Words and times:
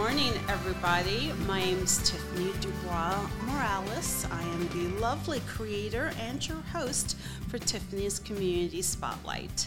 morning, 0.00 0.32
everybody. 0.48 1.30
My 1.46 1.60
name 1.60 1.80
is 1.80 1.98
Tiffany 1.98 2.52
Dubois 2.62 3.20
Morales. 3.44 4.26
I 4.30 4.42
am 4.42 4.66
the 4.68 4.98
lovely 4.98 5.40
creator 5.40 6.10
and 6.18 6.48
your 6.48 6.62
host 6.72 7.18
for 7.48 7.58
Tiffany's 7.58 8.18
Community 8.18 8.80
Spotlight. 8.80 9.66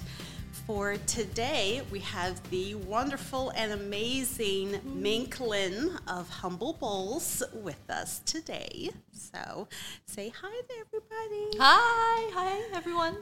For 0.65 0.97
today, 1.05 1.83
we 1.91 1.99
have 1.99 2.41
the 2.49 2.73
wonderful 2.73 3.51
and 3.51 3.73
amazing 3.73 4.79
Mink 4.83 5.39
Lin 5.39 5.99
of 6.07 6.27
Humble 6.29 6.73
Bowls 6.73 7.43
with 7.53 7.87
us 7.87 8.17
today. 8.25 8.89
So, 9.11 9.67
say 10.07 10.29
hi 10.29 10.49
to 10.49 10.73
everybody. 10.79 11.57
Hi, 11.59 12.31
hi 12.33 12.61
everyone. 12.73 13.17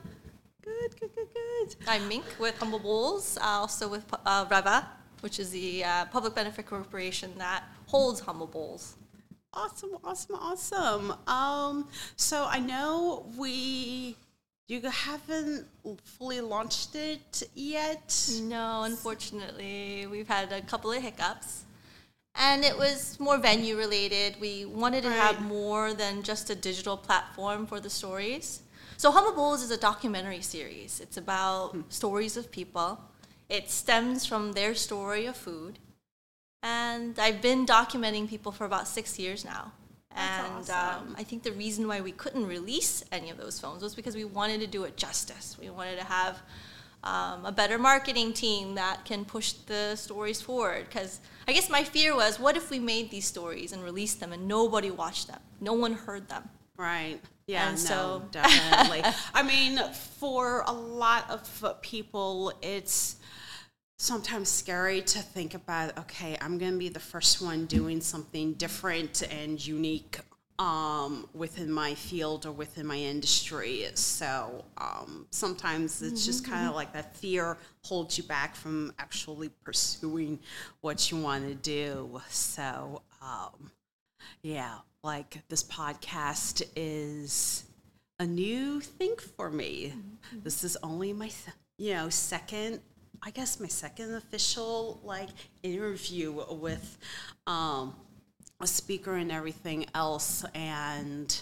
Good, 0.62 0.98
good, 0.98 1.14
good, 1.14 1.28
good. 1.34 1.76
I'm 1.90 2.08
Mink 2.08 2.24
with 2.40 2.58
Humble 2.58 2.80
Bowls, 2.80 3.38
uh, 3.42 3.48
also 3.48 3.90
with 3.90 4.06
uh, 4.26 4.46
Reva, 4.50 4.88
which 5.22 5.40
is 5.40 5.50
the 5.52 5.84
uh, 5.84 6.06
public 6.06 6.36
benefit 6.36 6.66
corporation 6.66 7.32
that 7.38 7.64
holds 7.88 8.20
Humble 8.20 8.48
Bowls. 8.48 8.96
Awesome, 9.54 9.98
awesome, 10.04 10.36
awesome. 10.36 11.14
Um, 11.28 11.88
so 12.16 12.46
I 12.50 12.60
know 12.60 13.26
we 13.38 14.16
you 14.68 14.82
haven't 14.82 15.68
fully 16.06 16.40
launched 16.40 16.96
it 16.96 17.44
yet. 17.54 18.30
No, 18.44 18.84
unfortunately, 18.84 20.08
we've 20.10 20.30
had 20.30 20.54
a 20.54 20.62
couple 20.62 20.92
of 20.94 21.02
hiccups. 21.02 21.66
And 22.36 22.64
it 22.64 22.78
was 22.78 23.20
more 23.20 23.38
venue 23.38 23.76
related. 23.78 24.40
We 24.40 24.64
wanted 24.64 25.04
to 25.04 25.10
Right. 25.10 25.18
have 25.20 25.42
more 25.42 25.94
than 25.94 26.24
just 26.24 26.50
a 26.50 26.56
digital 26.56 26.96
platform 26.96 27.68
for 27.68 27.82
the 27.82 27.90
stories. 27.90 28.62
So, 28.96 29.12
Humble 29.12 29.34
Bowls 29.34 29.62
is 29.62 29.72
a 29.72 29.78
documentary 29.78 30.42
series. 30.42 31.02
It's 31.02 31.18
about 31.18 31.76
stories 31.90 32.38
of 32.38 32.50
people. 32.52 33.00
It 33.52 33.70
stems 33.70 34.26
from 34.26 34.54
their 34.54 34.74
story 34.74 35.26
of 35.26 35.36
food. 35.36 35.78
And 36.64 37.20
I've 37.20 37.42
been 37.42 37.66
documenting 37.66 38.30
people 38.30 38.52
for 38.52 38.66
about 38.66 38.88
six 38.88 39.20
years 39.20 39.44
now. 39.44 39.74
That's 40.16 40.48
and 40.48 40.70
awesome. 40.70 41.08
um, 41.10 41.16
I 41.18 41.24
think 41.24 41.44
the 41.44 41.52
reason 41.52 41.88
why 41.88 42.00
we 42.02 42.12
couldn't 42.14 42.46
release 42.48 43.04
any 43.12 43.30
of 43.30 43.38
those 43.38 43.60
films 43.60 43.84
was 43.84 43.94
because 43.94 44.16
we 44.16 44.26
wanted 44.26 44.62
to 44.62 44.68
do 44.68 44.84
it 44.86 44.96
justice. 44.96 45.58
We 45.60 45.70
wanted 45.70 45.98
to 46.00 46.06
have 46.06 46.40
um, 47.04 47.46
a 47.46 47.52
better 47.52 47.78
marketing 47.78 48.32
team 48.34 48.76
that 48.76 49.04
can 49.06 49.26
push 49.26 49.54
the 49.54 49.96
stories 49.96 50.42
forward. 50.42 50.86
Because 50.88 51.20
I 51.48 51.52
guess 51.54 51.70
my 51.70 51.84
fear 51.84 52.16
was, 52.16 52.40
what 52.40 52.56
if 52.56 52.70
we 52.70 52.80
made 52.80 53.10
these 53.12 53.26
stories 53.26 53.74
and 53.74 53.84
released 53.84 54.20
them 54.22 54.32
and 54.32 54.48
nobody 54.48 54.92
watched 54.92 55.28
them? 55.28 55.40
No 55.60 55.74
one 55.74 55.94
heard 55.94 56.30
them. 56.30 56.48
Right. 56.78 57.20
Yeah, 57.48 57.70
And 57.70 57.78
no, 57.84 57.90
so- 57.90 58.24
definitely. 58.32 59.04
I 59.34 59.44
mean, 59.44 59.78
for 60.20 60.64
a 60.68 60.72
lot 60.74 61.30
of 61.30 61.82
people, 61.82 62.54
it's 62.62 63.18
sometimes 64.02 64.50
scary 64.50 65.00
to 65.00 65.20
think 65.20 65.54
about, 65.54 65.96
okay, 65.96 66.36
I'm 66.42 66.58
going 66.58 66.72
to 66.72 66.78
be 66.80 66.90
the 66.90 67.00
first 67.00 67.40
one 67.40 67.68
doing 67.68 68.02
something 68.02 68.54
different 68.54 69.22
and 69.32 69.64
unique 69.64 70.20
um, 70.58 71.30
within 71.36 71.72
my 71.72 71.94
field 71.94 72.48
or 72.48 72.52
within 72.52 72.88
my 72.88 72.98
industry. 72.98 73.86
So 73.94 74.66
um, 74.78 75.28
sometimes 75.30 76.02
it's 76.02 76.26
just 76.26 76.44
kind 76.48 76.68
of 76.68 76.74
like 76.74 76.94
that 76.94 77.16
fear 77.16 77.60
holds 77.84 78.18
you 78.18 78.24
back 78.24 78.56
from 78.56 78.92
actually 78.98 79.50
pursuing 79.64 80.40
what 80.82 81.12
you 81.12 81.18
want 81.18 81.48
to 81.48 81.54
do. 81.54 82.22
So, 82.28 83.04
um, 83.22 83.70
yeah, 84.42 84.78
like 85.04 85.48
this 85.48 85.64
podcast 85.64 86.64
is 86.76 87.66
a 88.18 88.26
new 88.26 88.82
thing 88.82 89.16
for 89.38 89.52
me. 89.52 89.94
This 90.44 90.64
is 90.64 90.76
only 90.82 91.14
my, 91.14 91.28
se- 91.28 91.52
you 91.78 91.94
know, 91.94 92.10
second, 92.10 92.80
I 93.24 93.30
guess 93.30 93.60
my 93.60 93.68
second 93.68 94.16
official 94.16 95.00
like 95.04 95.30
interview 95.62 96.32
with 96.50 96.98
um, 97.46 97.96
a 98.60 98.66
speaker 98.66 99.14
and 99.14 99.32
everything 99.32 99.86
else. 99.94 100.44
And 100.56 101.40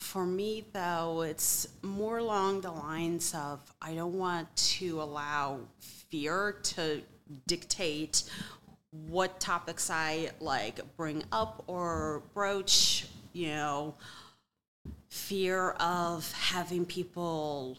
for 0.00 0.26
me, 0.26 0.64
though, 0.72 1.22
it's 1.22 1.68
more 1.82 2.18
along 2.18 2.62
the 2.62 2.72
lines 2.72 3.32
of 3.32 3.60
I 3.80 3.94
don't 3.94 4.14
want 4.14 4.54
to 4.56 5.00
allow 5.00 5.60
fear 5.78 6.56
to 6.62 7.00
dictate 7.46 8.24
what 8.90 9.38
topics 9.38 9.90
I 9.90 10.30
like 10.40 10.80
bring 10.96 11.22
up 11.30 11.62
or 11.68 12.24
broach, 12.34 13.06
you 13.32 13.48
know, 13.48 13.94
fear 15.10 15.70
of 15.78 16.32
having 16.32 16.84
people 16.84 17.78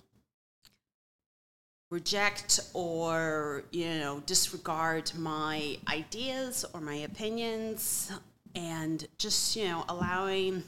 reject 1.90 2.60
or, 2.74 3.64
you 3.72 3.86
know, 3.86 4.22
disregard 4.26 5.12
my 5.18 5.78
ideas 5.92 6.66
or 6.74 6.82
my 6.82 6.96
opinions 6.96 8.12
and 8.56 9.08
just, 9.18 9.56
you 9.56 9.66
know, 9.66 9.84
allowing 9.90 10.64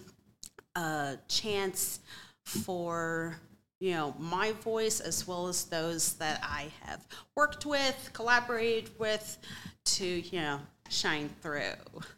a 0.76 1.18
chance 1.28 2.00
for 2.44 3.36
you 3.80 3.92
know 3.92 4.16
my 4.20 4.52
voice 4.54 5.00
as 5.00 5.28
well 5.28 5.48
as 5.48 5.66
those 5.66 6.14
that 6.14 6.40
I 6.44 6.72
have 6.84 7.06
worked 7.36 7.66
with, 7.66 8.10
collaborated 8.14 8.92
with, 9.00 9.38
to 9.86 10.06
you 10.06 10.40
know 10.40 10.60
shine 10.92 11.30
through. 11.42 11.62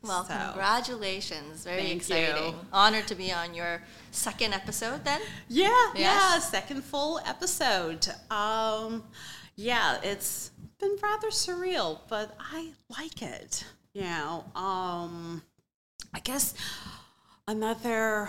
Well, 0.01 0.25
So, 0.25 0.33
congratulations. 0.33 1.63
Very 1.63 1.81
Thank 1.83 1.95
exciting. 1.97 2.53
you. 2.53 2.55
Honored 2.73 3.07
to 3.07 3.15
be 3.15 3.31
on 3.31 3.53
your 3.53 3.81
second 4.11 4.53
episode 4.53 5.03
then. 5.05 5.21
Yeah, 5.47 5.69
yeah, 5.95 6.39
second 6.39 6.83
full 6.83 7.19
episode. 7.25 8.07
Um, 8.31 9.03
yeah, 9.55 9.99
it's 10.03 10.51
been 10.79 10.97
rather 11.01 11.29
surreal, 11.29 11.99
but 12.09 12.35
I 12.39 12.71
like 12.89 13.21
it. 13.21 13.63
You 13.93 14.01
know, 14.01 14.43
um, 14.55 15.43
I 16.13 16.19
guess 16.19 16.55
another 17.47 18.27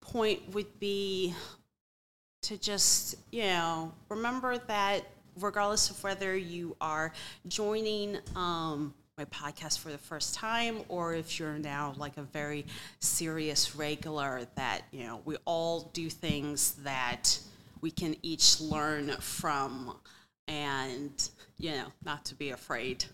point 0.00 0.54
would 0.54 0.78
be 0.80 1.34
to 2.42 2.56
just, 2.58 3.16
you 3.30 3.42
know, 3.42 3.92
remember 4.08 4.56
that 4.56 5.02
regardless 5.40 5.90
of 5.90 6.02
whether 6.02 6.36
you 6.36 6.76
are 6.80 7.12
joining 7.48 8.18
um, 8.36 8.94
my 9.16 9.24
podcast 9.26 9.78
for 9.78 9.90
the 9.90 9.98
first 9.98 10.34
time 10.34 10.80
or 10.88 11.14
if 11.14 11.38
you're 11.38 11.58
now 11.58 11.94
like 11.96 12.16
a 12.16 12.22
very 12.22 12.66
serious 12.98 13.76
regular, 13.76 14.46
that, 14.56 14.82
you 14.90 15.04
know, 15.04 15.20
we 15.24 15.36
all 15.44 15.90
do 15.92 16.10
things 16.10 16.72
that 16.82 17.38
we 17.80 17.90
can 17.92 18.16
each 18.22 18.60
learn 18.60 19.10
from 19.20 19.96
and, 20.48 21.30
you 21.58 21.70
know, 21.70 21.86
not 22.04 22.24
to 22.24 22.34
be 22.34 22.50
afraid, 22.50 23.04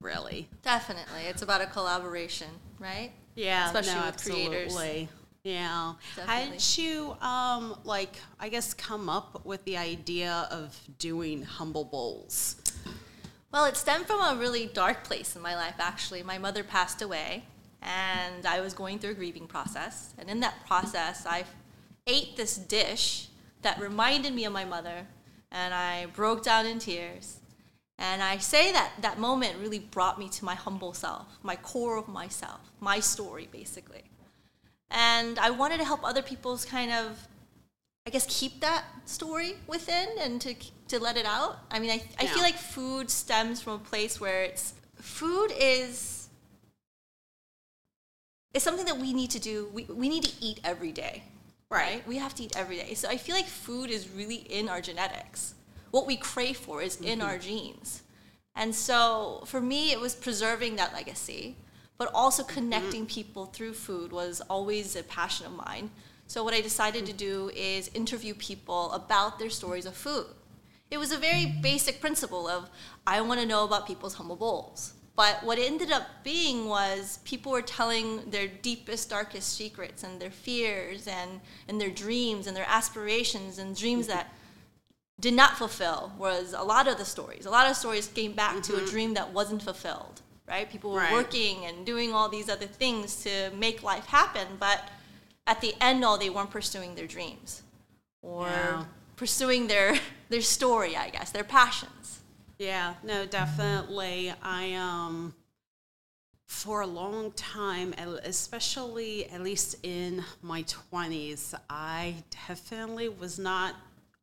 really. 0.00 0.46
Definitely. 0.62 1.22
It's 1.26 1.42
about 1.42 1.62
a 1.62 1.66
collaboration, 1.66 2.48
right? 2.78 3.10
Yeah, 3.34 3.66
Especially 3.66 3.94
no, 3.94 4.06
with 4.06 4.22
creators. 4.22 4.66
absolutely. 4.66 5.08
Yeah. 5.42 5.94
How 6.26 6.44
did 6.44 6.76
you, 6.76 7.16
um, 7.22 7.78
like, 7.84 8.16
I 8.38 8.50
guess, 8.50 8.74
come 8.74 9.08
up 9.08 9.46
with 9.46 9.64
the 9.64 9.78
idea 9.78 10.46
of 10.50 10.78
doing 10.98 11.42
humble 11.42 11.84
bowls? 11.84 12.56
Well, 13.52 13.64
it 13.64 13.76
stemmed 13.76 14.06
from 14.06 14.20
a 14.20 14.38
really 14.38 14.66
dark 14.66 15.02
place 15.02 15.34
in 15.34 15.42
my 15.42 15.56
life, 15.56 15.74
actually. 15.80 16.22
My 16.22 16.38
mother 16.38 16.62
passed 16.62 17.02
away, 17.02 17.44
and 17.82 18.46
I 18.46 18.60
was 18.60 18.74
going 18.74 19.00
through 19.00 19.10
a 19.10 19.14
grieving 19.14 19.48
process. 19.48 20.14
And 20.18 20.30
in 20.30 20.38
that 20.40 20.64
process, 20.66 21.26
I 21.26 21.44
ate 22.06 22.36
this 22.36 22.56
dish 22.56 23.28
that 23.62 23.80
reminded 23.80 24.34
me 24.34 24.44
of 24.44 24.52
my 24.52 24.64
mother, 24.64 25.08
and 25.50 25.74
I 25.74 26.06
broke 26.06 26.44
down 26.44 26.64
in 26.64 26.78
tears. 26.78 27.40
And 27.98 28.22
I 28.22 28.38
say 28.38 28.70
that 28.70 28.92
that 29.00 29.18
moment 29.18 29.58
really 29.58 29.80
brought 29.80 30.18
me 30.18 30.28
to 30.28 30.44
my 30.44 30.54
humble 30.54 30.92
self, 30.92 31.26
my 31.42 31.56
core 31.56 31.98
of 31.98 32.06
myself, 32.06 32.60
my 32.78 33.00
story, 33.00 33.48
basically. 33.50 34.04
And 34.92 35.40
I 35.40 35.50
wanted 35.50 35.78
to 35.78 35.84
help 35.84 36.04
other 36.04 36.22
people's 36.22 36.64
kind 36.64 36.92
of 36.92 37.26
I 38.06 38.10
guess 38.10 38.26
keep 38.28 38.60
that 38.60 38.84
story 39.04 39.56
within 39.66 40.08
and 40.18 40.40
to 40.40 40.54
to 40.88 40.98
let 40.98 41.16
it 41.16 41.26
out. 41.26 41.58
I 41.70 41.78
mean, 41.78 41.90
I 41.90 42.02
I 42.18 42.26
feel 42.26 42.42
like 42.42 42.56
food 42.56 43.10
stems 43.10 43.60
from 43.60 43.74
a 43.74 43.78
place 43.78 44.20
where 44.20 44.42
it's 44.42 44.74
food 44.96 45.52
is 45.56 46.28
is 48.54 48.62
something 48.62 48.86
that 48.86 48.98
we 48.98 49.12
need 49.12 49.30
to 49.30 49.38
do. 49.38 49.70
We 49.72 49.84
we 49.84 50.08
need 50.08 50.24
to 50.24 50.32
eat 50.40 50.60
every 50.64 50.92
day. 50.92 51.24
Right. 51.70 52.06
We 52.06 52.16
have 52.16 52.34
to 52.34 52.42
eat 52.42 52.56
every 52.56 52.76
day. 52.76 52.94
So 52.94 53.08
I 53.08 53.16
feel 53.16 53.36
like 53.36 53.46
food 53.46 53.90
is 53.90 54.08
really 54.08 54.42
in 54.58 54.68
our 54.68 54.80
genetics. 54.80 55.54
What 55.92 56.06
we 56.06 56.16
crave 56.16 56.56
for 56.56 56.82
is 56.82 57.00
in 57.00 57.20
mm-hmm. 57.20 57.28
our 57.28 57.38
genes. 57.38 58.02
And 58.56 58.74
so 58.74 59.44
for 59.46 59.60
me 59.60 59.92
it 59.92 60.00
was 60.00 60.14
preserving 60.16 60.76
that 60.76 60.92
legacy, 60.92 61.56
but 61.96 62.10
also 62.12 62.42
mm-hmm. 62.42 62.54
connecting 62.54 63.06
people 63.06 63.46
through 63.46 63.74
food 63.74 64.10
was 64.10 64.40
always 64.50 64.96
a 64.96 65.04
passion 65.04 65.46
of 65.46 65.52
mine. 65.52 65.90
So 66.30 66.44
what 66.44 66.54
I 66.54 66.60
decided 66.60 67.06
to 67.06 67.12
do 67.12 67.50
is 67.56 67.90
interview 67.92 68.34
people 68.34 68.92
about 68.92 69.40
their 69.40 69.50
stories 69.50 69.84
of 69.84 69.96
food. 69.96 70.26
It 70.88 70.96
was 70.96 71.10
a 71.10 71.18
very 71.18 71.44
basic 71.60 72.00
principle 72.00 72.46
of 72.46 72.70
I 73.04 73.20
want 73.20 73.40
to 73.40 73.46
know 73.46 73.64
about 73.64 73.84
people's 73.84 74.14
humble 74.14 74.36
bowls. 74.36 74.92
But 75.16 75.42
what 75.42 75.58
it 75.58 75.68
ended 75.68 75.90
up 75.90 76.04
being 76.22 76.68
was 76.68 77.18
people 77.24 77.50
were 77.50 77.62
telling 77.62 78.30
their 78.30 78.46
deepest, 78.46 79.10
darkest 79.10 79.56
secrets 79.56 80.04
and 80.04 80.20
their 80.20 80.30
fears 80.30 81.08
and, 81.08 81.40
and 81.66 81.80
their 81.80 81.90
dreams 81.90 82.46
and 82.46 82.56
their 82.56 82.68
aspirations 82.68 83.58
and 83.58 83.76
dreams 83.76 84.06
that 84.06 84.32
did 85.18 85.34
not 85.34 85.58
fulfill 85.58 86.12
was 86.16 86.52
a 86.56 86.62
lot 86.62 86.86
of 86.86 86.96
the 86.96 87.04
stories. 87.04 87.44
A 87.44 87.50
lot 87.50 87.68
of 87.68 87.74
stories 87.74 88.06
came 88.06 88.34
back 88.34 88.62
to 88.62 88.74
a 88.74 88.76
mm-hmm. 88.76 88.86
dream 88.86 89.14
that 89.14 89.32
wasn't 89.32 89.64
fulfilled, 89.64 90.22
right? 90.46 90.70
People 90.70 90.92
were 90.92 91.00
Right. 91.00 91.12
working 91.12 91.64
and 91.64 91.84
doing 91.84 92.12
all 92.14 92.28
these 92.28 92.48
other 92.48 92.68
things 92.68 93.16
to 93.24 93.50
make 93.56 93.82
life 93.82 94.06
happen, 94.06 94.46
but 94.60 94.88
at 95.46 95.60
the 95.60 95.74
end, 95.80 96.04
all 96.04 96.18
they 96.18 96.30
weren't 96.30 96.50
pursuing 96.50 96.94
their 96.94 97.06
dreams 97.06 97.62
or 98.22 98.46
Yeah. 98.46 98.84
pursuing 99.16 99.66
their 99.66 99.98
their 100.28 100.40
story, 100.42 100.96
I 100.96 101.10
guess, 101.10 101.30
their 101.32 101.44
passions. 101.44 102.20
Yeah, 102.58 102.94
no, 103.02 103.26
definitely. 103.26 104.32
I 104.42 104.74
um 104.74 105.34
for 106.46 106.80
a 106.82 106.86
long 106.86 107.32
time, 107.32 107.94
especially 108.24 109.26
at 109.30 109.40
least 109.42 109.76
in 109.84 110.24
my 110.42 110.64
20s, 110.64 111.54
I 111.70 112.16
definitely 112.48 113.08
was 113.08 113.38
not 113.38 113.76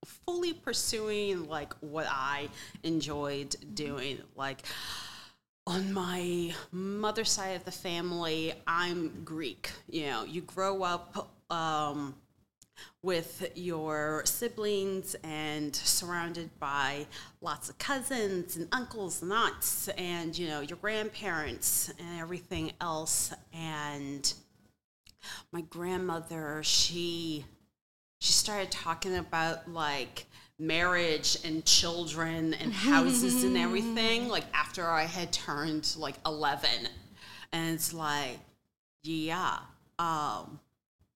fully 0.06 0.54
pursuing 0.54 1.48
like 1.48 1.74
what 1.80 2.06
I 2.10 2.50
enjoyed 2.84 3.56
doing. 3.74 4.20
Like 4.36 4.64
on 5.68 5.92
my 5.92 6.54
mother's 6.72 7.30
side 7.30 7.58
of 7.58 7.66
the 7.66 7.72
family, 7.72 8.54
I'm 8.66 9.24
Greek. 9.26 9.70
You 9.90 10.06
know, 10.06 10.24
you 10.24 10.40
grow 10.40 10.82
up 10.84 11.30
um, 11.50 12.16
with 13.04 13.52
your 13.54 14.22
siblings 14.24 15.18
and 15.26 15.76
surrounded 15.76 16.58
by 16.58 17.06
lots 17.42 17.70
of 17.70 17.78
cousins 17.80 18.56
and 18.56 18.70
uncles 18.72 19.22
and 19.22 19.34
aunts 19.34 19.90
and 19.90 20.38
you 20.38 20.48
know 20.48 20.62
your 20.62 20.78
grandparents 20.78 21.92
and 22.00 22.20
everything 22.22 22.72
else 22.80 23.34
and 23.54 24.36
my 25.52 25.62
grandmother 25.62 26.62
she 26.64 27.44
she 28.20 28.32
started 28.32 28.72
talking 28.72 29.16
about 29.16 29.70
like 29.72 30.28
marriage 30.60 31.38
and 31.44 31.64
children 31.66 32.54
and 32.56 32.74
houses 32.74 33.44
and 33.44 33.58
everything 33.58 34.28
like 34.28 34.46
after 34.54 34.88
I 34.88 35.04
had 35.04 35.32
turned 35.32 35.96
like 35.98 36.16
11 36.26 36.70
and 37.54 37.76
it's 37.76 37.94
like 37.94 38.40
yeah 39.04 39.60
um 40.00 40.60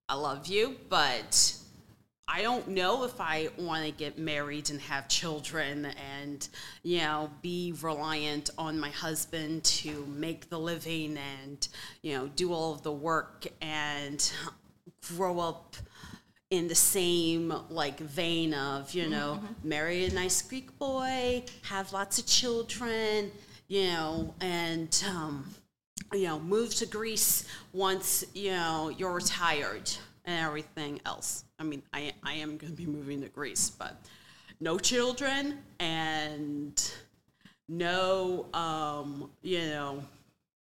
I 0.08 0.16
love 0.16 0.48
you 0.48 0.76
but 0.90 1.56
I 2.34 2.44
don't 2.44 2.70
know 2.70 3.04
if 3.04 3.20
I 3.20 3.50
want 3.58 3.86
to 3.86 3.92
get 3.92 4.18
married 4.18 4.70
and 4.70 4.80
have 4.82 5.10
children 5.10 5.88
and, 6.22 6.48
you 6.82 7.00
know, 7.00 7.30
be 7.42 7.74
reliant 7.82 8.52
on 8.58 8.80
my 8.80 8.90
husband 8.90 9.66
to 9.66 10.06
make 10.16 10.50
the 10.50 10.58
living 10.58 11.18
and, 11.18 11.68
you 12.04 12.18
know, 12.18 12.28
do 12.28 12.54
all 12.54 12.74
of 12.74 12.84
the 12.84 12.92
work 12.92 13.48
and 13.62 14.32
grow 15.10 15.42
up 15.42 15.76
in 16.52 16.68
the 16.68 16.76
same 16.76 17.54
like 17.70 17.98
vein 18.00 18.54
of, 18.54 18.94
you 18.94 19.10
know, 19.10 19.42
marry 19.64 20.06
a 20.06 20.14
nice 20.14 20.42
Greek 20.42 20.78
boy, 20.78 21.44
have 21.64 21.92
lots 21.94 22.20
of 22.20 22.26
children, 22.28 23.32
you 23.70 23.88
know, 23.88 24.36
and 24.42 25.04
um, 25.10 25.50
you 26.14 26.28
know, 26.28 26.40
move 26.40 26.76
to 26.76 26.86
Greece 26.86 27.48
once, 27.72 28.26
you 28.36 28.52
know, 28.52 28.92
you're 28.98 29.14
retired 29.14 29.90
and 30.26 30.46
everything 30.46 31.00
else. 31.06 31.46
I 31.58 31.64
mean, 31.64 31.82
I, 31.94 32.12
I 32.22 32.34
am 32.34 32.58
going 32.58 32.74
to 32.74 32.78
be 32.78 32.86
moving 32.86 33.22
to 33.22 33.30
Greece, 33.30 33.70
but 33.70 33.96
no 34.60 34.78
children 34.78 35.60
and 35.80 36.92
no, 37.70 38.48
um, 38.54 39.32
you 39.42 39.60
know, 39.60 40.04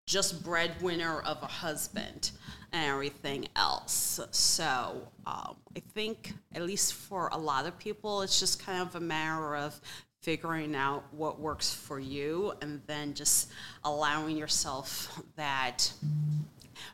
just 0.05 0.43
breadwinner 0.43 1.21
of 1.21 1.41
a 1.41 1.47
husband 1.47 2.31
and 2.71 2.85
everything 2.89 3.47
else. 3.55 4.19
So 4.31 5.07
um, 5.25 5.55
I 5.75 5.81
think, 5.93 6.33
at 6.53 6.63
least 6.63 6.93
for 6.93 7.29
a 7.31 7.37
lot 7.37 7.65
of 7.65 7.77
people, 7.77 8.21
it's 8.21 8.39
just 8.39 8.63
kind 8.63 8.81
of 8.81 8.95
a 8.95 8.99
matter 8.99 9.55
of 9.55 9.79
figuring 10.21 10.75
out 10.75 11.03
what 11.11 11.39
works 11.39 11.73
for 11.73 11.99
you 11.99 12.53
and 12.61 12.81
then 12.87 13.13
just 13.13 13.51
allowing 13.83 14.37
yourself 14.37 15.21
that 15.35 15.91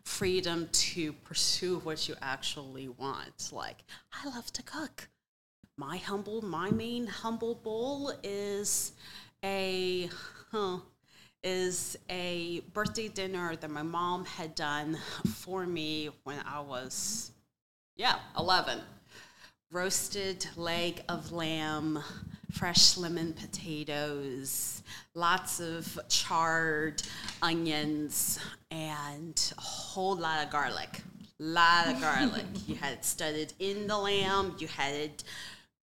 freedom 0.04 0.68
to 0.72 1.14
pursue 1.14 1.80
what 1.80 2.10
you 2.10 2.16
actually 2.22 2.90
want. 2.90 3.52
Like, 3.52 3.84
I 4.12 4.28
love 4.30 4.52
to 4.54 4.64
cook. 4.64 5.08
My 5.78 5.98
humble, 5.98 6.42
my 6.44 6.72
main 6.72 7.08
humble 7.08 7.56
bowl 7.56 8.12
is 8.24 8.92
a, 9.44 10.10
huh, 10.52 10.80
is 11.44 11.98
a 12.10 12.62
birthday 12.74 13.08
dinner 13.08 13.56
that 13.56 13.70
my 13.70 13.84
mom 13.84 14.26
had 14.26 14.56
done 14.56 14.98
for 15.36 15.66
me 15.66 16.10
when 16.24 16.40
I 16.46 16.60
was, 16.60 17.32
yeah, 17.96 18.16
11. 18.38 18.80
Roasted 19.72 20.48
leg 20.56 21.04
of 21.08 21.32
lamb, 21.32 22.04
fresh 22.52 22.98
lemon 22.98 23.34
potatoes, 23.34 24.82
lots 25.14 25.60
of 25.60 26.00
charred 26.10 27.02
onions, 27.42 28.40
and 28.72 29.54
a 29.58 29.62
whole 29.62 30.16
lot 30.16 30.44
of 30.44 30.52
garlic. 30.52 31.02
Lot 31.38 31.88
of 31.88 32.02
garlic. 32.02 32.46
you 32.68 32.76
had 32.76 32.94
it 32.94 33.06
studded 33.06 33.54
in 33.60 33.88
the 33.88 33.98
lamb. 33.98 34.56
You 34.60 34.68
had 34.68 34.94
it, 34.94 35.24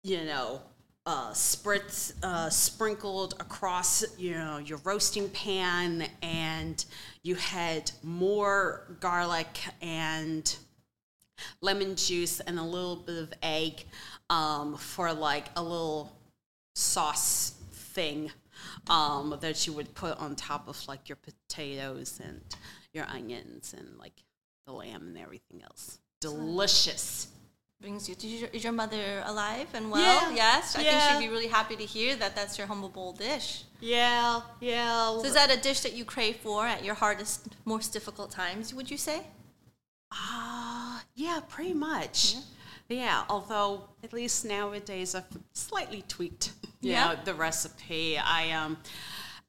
you 0.02 0.24
know, 0.24 0.62
uh, 1.06 1.32
spritz, 1.32 2.14
uh, 2.24 2.50
sprinkled 2.50 3.34
across, 3.40 4.04
you 4.18 4.32
know, 4.32 4.58
your 4.58 4.80
roasting 4.84 5.30
pan, 5.30 6.08
and 6.22 6.86
you 7.24 7.36
had 7.36 7.92
more 8.04 8.98
garlic 9.00 9.60
and 9.82 10.56
lemon 11.62 11.96
juice 11.96 12.40
and 12.40 12.58
a 12.58 12.64
little 12.64 12.96
bit 12.96 13.18
of 13.18 13.34
egg 13.42 13.84
um, 14.30 14.78
for 14.78 15.14
like 15.14 15.48
a 15.56 15.64
little 15.64 16.12
sauce 16.76 17.56
thing 17.72 18.32
um, 18.90 19.38
that 19.42 19.68
you 19.68 19.74
would 19.74 19.94
put 19.96 20.18
on 20.20 20.36
top 20.36 20.68
of 20.68 20.88
like 20.88 21.10
your 21.10 21.18
potatoes 21.18 22.20
and 22.24 22.42
your 22.94 23.06
onions 23.08 23.76
and 23.78 23.98
like 23.98 24.24
the 24.66 24.72
lamb 24.72 25.08
and 25.08 25.18
everything 25.18 25.62
else. 25.64 26.00
Delicious. 26.22 27.28
Brings 27.84 28.08
you. 28.08 28.16
Is 28.16 28.24
your, 28.42 28.50
is 28.54 28.64
your 28.64 28.72
mother 28.72 29.22
alive 29.26 29.68
and 29.74 29.92
well? 29.92 30.02
Yeah. 30.32 30.36
Yes. 30.36 30.78
I 30.78 30.84
Yeah. 30.84 30.92
think 31.10 31.22
she'd 31.22 31.28
be 31.28 31.34
really 31.34 31.48
happy 31.48 31.76
to 31.76 31.84
hear 31.84 32.16
that 32.16 32.34
that's 32.34 32.58
your 32.58 32.66
humble 32.68 32.88
bowl 32.88 33.12
dish. 33.12 33.66
Yeah, 33.82 34.40
yeah. 34.62 35.08
So 35.20 35.26
is 35.26 35.34
that 35.34 35.52
a 35.52 35.60
dish 35.60 35.82
that 35.82 35.92
you 35.92 36.06
crave 36.06 36.38
for 36.38 36.66
at 36.66 36.86
your 36.86 36.96
hardest, 36.96 37.46
most 37.66 37.92
difficult 37.92 38.32
times? 38.32 38.74
Would 38.74 38.90
you 38.90 38.96
say? 38.98 39.24
Ah, 40.14 41.04
yeah, 41.16 41.42
pretty 41.50 41.74
much. 41.74 42.36
Yeah. 42.88 43.24
although 43.28 43.90
at 44.04 44.14
least 44.14 44.46
nowadays 44.46 45.14
I've 45.16 45.26
slightly 45.54 46.04
tweaked, 46.08 46.54
Yeah. 46.80 47.14
know, 47.16 47.20
the 47.26 47.34
recipe. 47.34 48.18
I 48.18 48.52
um 48.52 48.78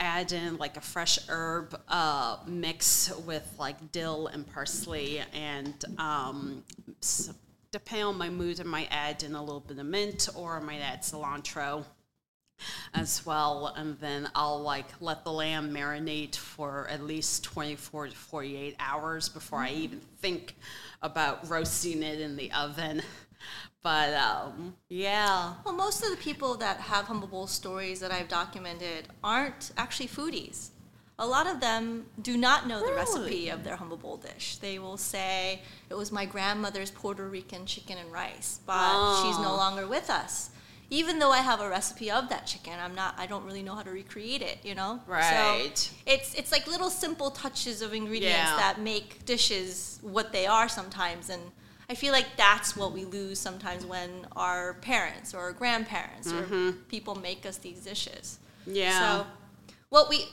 add 0.00 0.32
in 0.32 0.56
like 0.56 0.76
a 0.76 0.80
fresh 0.80 1.18
herb 1.28 1.78
uh, 1.88 2.38
mix 2.46 3.12
with 3.26 3.46
like 3.60 3.92
dill 3.92 4.26
and 4.26 4.44
parsley, 4.52 5.22
and 5.34 5.74
um, 5.98 6.64
s- 7.02 7.30
depending 7.74 8.06
on 8.06 8.16
my 8.16 8.30
mood, 8.30 8.60
I 8.60 8.62
might 8.62 8.86
add 8.92 9.24
in 9.24 9.34
a 9.34 9.42
little 9.42 9.58
bit 9.58 9.80
of 9.80 9.86
mint 9.86 10.28
or 10.36 10.58
I 10.58 10.60
might 10.60 10.78
add 10.78 11.02
cilantro 11.02 11.84
as 12.94 13.26
well. 13.26 13.74
And 13.76 13.98
then 13.98 14.30
i'll 14.36 14.62
like 14.62 14.86
let 15.00 15.24
the 15.24 15.32
lamb 15.32 15.74
marinate 15.74 16.36
for 16.36 16.86
at 16.88 17.02
least 17.02 17.42
24 17.42 18.08
to 18.08 18.14
48 18.14 18.76
hours 18.78 19.28
before 19.28 19.58
i 19.58 19.70
even 19.70 20.00
think 20.20 20.54
about 21.02 21.50
roasting 21.50 22.04
it 22.04 22.20
in 22.20 22.36
the 22.36 22.52
oven. 22.52 23.02
But 23.82 24.14
um 24.14 24.76
yeah. 24.88 25.54
Well, 25.64 25.74
most 25.74 26.04
of 26.04 26.10
the 26.10 26.16
people 26.16 26.54
that 26.58 26.78
have 26.78 27.06
humble 27.06 27.26
bowl 27.26 27.48
stories 27.48 27.98
that 28.00 28.12
I've 28.12 28.28
documented 28.28 29.08
aren't 29.24 29.72
actually 29.76 30.08
foodies. 30.08 30.70
A 31.18 31.26
lot 31.26 31.46
of 31.46 31.60
them 31.60 32.06
do 32.20 32.36
not 32.36 32.66
know 32.66 32.78
the 32.80 32.86
Really? 32.86 32.96
recipe 32.96 33.48
of 33.48 33.62
their 33.62 33.76
humble 33.76 33.96
bowl 33.96 34.16
dish. 34.16 34.56
They 34.56 34.78
will 34.80 34.96
say 34.96 35.62
it 35.88 35.94
was 35.94 36.10
my 36.10 36.24
grandmother's 36.26 36.90
Puerto 36.90 37.26
Rican 37.28 37.66
chicken 37.66 37.98
and 37.98 38.12
rice, 38.12 38.58
but 38.66 38.98
she's 39.22 39.38
no 39.38 39.52
Oh. 39.52 39.56
longer 39.56 39.86
with 39.86 40.10
us. 40.10 40.50
Even 40.90 41.18
though 41.20 41.30
I 41.30 41.38
have 41.38 41.60
a 41.60 41.68
recipe 41.68 42.10
of 42.10 42.28
that 42.28 42.46
chicken, 42.46 42.74
I'm 42.78 42.94
not. 42.94 43.14
I 43.16 43.26
don't 43.26 43.44
really 43.44 43.62
know 43.62 43.74
how 43.74 43.82
to 43.82 43.90
recreate 43.90 44.42
it. 44.42 44.58
You 44.64 44.74
know, 44.74 45.00
Right. 45.06 45.76
So 45.78 45.90
it's 46.06 46.34
it's 46.34 46.52
like 46.52 46.66
little 46.66 46.90
simple 46.90 47.30
touches 47.30 47.80
of 47.80 47.94
ingredients 47.94 48.50
Yeah. 48.50 48.56
that 48.56 48.80
make 48.80 49.24
dishes 49.24 49.98
what 50.02 50.32
they 50.32 50.46
are 50.46 50.68
sometimes, 50.68 51.30
and 51.30 51.42
I 51.88 51.94
feel 51.94 52.12
like 52.12 52.36
that's 52.36 52.76
what 52.76 52.92
we 52.92 53.04
lose 53.04 53.38
sometimes 53.38 53.86
when 53.86 54.26
our 54.36 54.74
parents 54.74 55.32
or 55.32 55.38
our 55.38 55.52
grandparents 55.52 56.32
or 56.32 56.42
people 56.88 57.14
make 57.14 57.46
us 57.46 57.56
these 57.58 57.80
dishes. 57.80 58.38
Mm-hmm. 58.66 58.76
Yeah. 58.76 58.98
So 58.98 59.26
what 59.88 60.08
we 60.10 60.26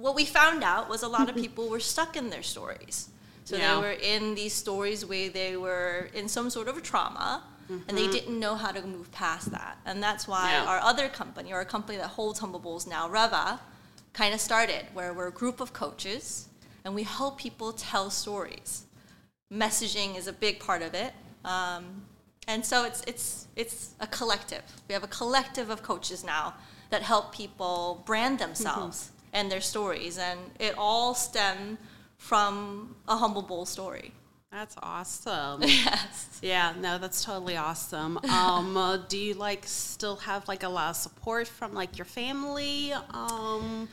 what 0.00 0.14
we 0.14 0.24
found 0.24 0.62
out 0.62 0.88
was 0.88 1.02
a 1.02 1.08
lot 1.08 1.28
of 1.28 1.36
people 1.44 1.68
were 1.68 1.80
stuck 1.80 2.16
in 2.16 2.30
their 2.30 2.42
stories. 2.42 3.08
So 3.44 3.56
Yeah. 3.56 3.74
they 3.74 3.80
were 3.80 3.92
in 4.14 4.34
these 4.34 4.52
stories 4.54 5.04
where 5.04 5.28
they 5.30 5.56
were 5.56 6.08
in 6.14 6.28
some 6.28 6.50
sort 6.50 6.68
of 6.68 6.76
a 6.76 6.80
trauma 6.80 7.42
and 7.86 7.98
they 7.98 8.06
didn't 8.06 8.38
know 8.40 8.54
how 8.54 8.70
to 8.72 8.80
move 8.86 9.10
past 9.12 9.50
that. 9.50 9.76
And 9.84 10.02
that's 10.02 10.26
why 10.26 10.50
Mm-hmm. 10.52 10.64
Yeah. 10.64 10.70
our 10.72 10.80
other 10.80 11.08
company 11.08 11.52
or 11.52 11.60
a 11.60 11.66
company 11.66 11.98
that 11.98 12.08
holds 12.18 12.38
Humble 12.40 12.60
Bowls 12.60 12.86
now, 12.86 13.08
Reva, 13.10 13.60
kind 14.14 14.32
of 14.34 14.40
started 14.40 14.86
where 14.94 15.12
we're 15.12 15.28
a 15.28 15.32
group 15.42 15.60
of 15.60 15.72
coaches 15.74 16.48
and 16.84 16.94
we 16.94 17.02
help 17.02 17.38
people 17.38 17.72
tell 17.72 18.08
stories. 18.10 18.84
Messaging 19.52 20.16
is 20.16 20.26
a 20.26 20.32
big 20.32 20.60
part 20.60 20.82
of 20.82 20.94
it. 20.94 21.12
Um, 21.44 22.02
and 22.46 22.64
so 22.64 22.84
it's, 22.84 23.02
it's, 23.06 23.48
it's 23.56 23.90
a 24.00 24.06
collective. 24.06 24.62
We 24.88 24.92
have 24.94 25.04
a 25.04 25.08
collective 25.08 25.68
of 25.70 25.82
coaches 25.82 26.24
now 26.24 26.54
that 26.90 27.02
help 27.02 27.34
people 27.34 28.02
brand 28.06 28.38
themselves 28.38 29.10
and 29.32 29.50
their 29.50 29.60
stories, 29.60 30.18
and 30.18 30.38
it 30.58 30.74
all 30.78 31.14
stemmed 31.14 31.78
from 32.16 32.96
a 33.06 33.16
humble 33.16 33.42
bowl 33.42 33.64
story. 33.66 34.12
That's 34.50 34.76
awesome. 34.82 35.62
Yes. 35.66 36.38
Yeah, 36.40 36.72
no, 36.80 36.98
that's 36.98 37.24
totally 37.24 37.56
awesome. 37.56 38.18
Um, 38.18 38.76
uh, 38.76 38.96
do 38.96 39.18
you 39.18 39.34
like 39.34 39.66
still 39.66 40.16
have 40.16 40.46
like 40.48 40.62
a 40.62 40.68
lot 40.68 40.90
of 40.90 40.96
support 40.96 41.48
from 41.48 41.74
like 41.74 41.98
your 41.98 42.04
family? 42.04 42.92
Um, 43.10 43.88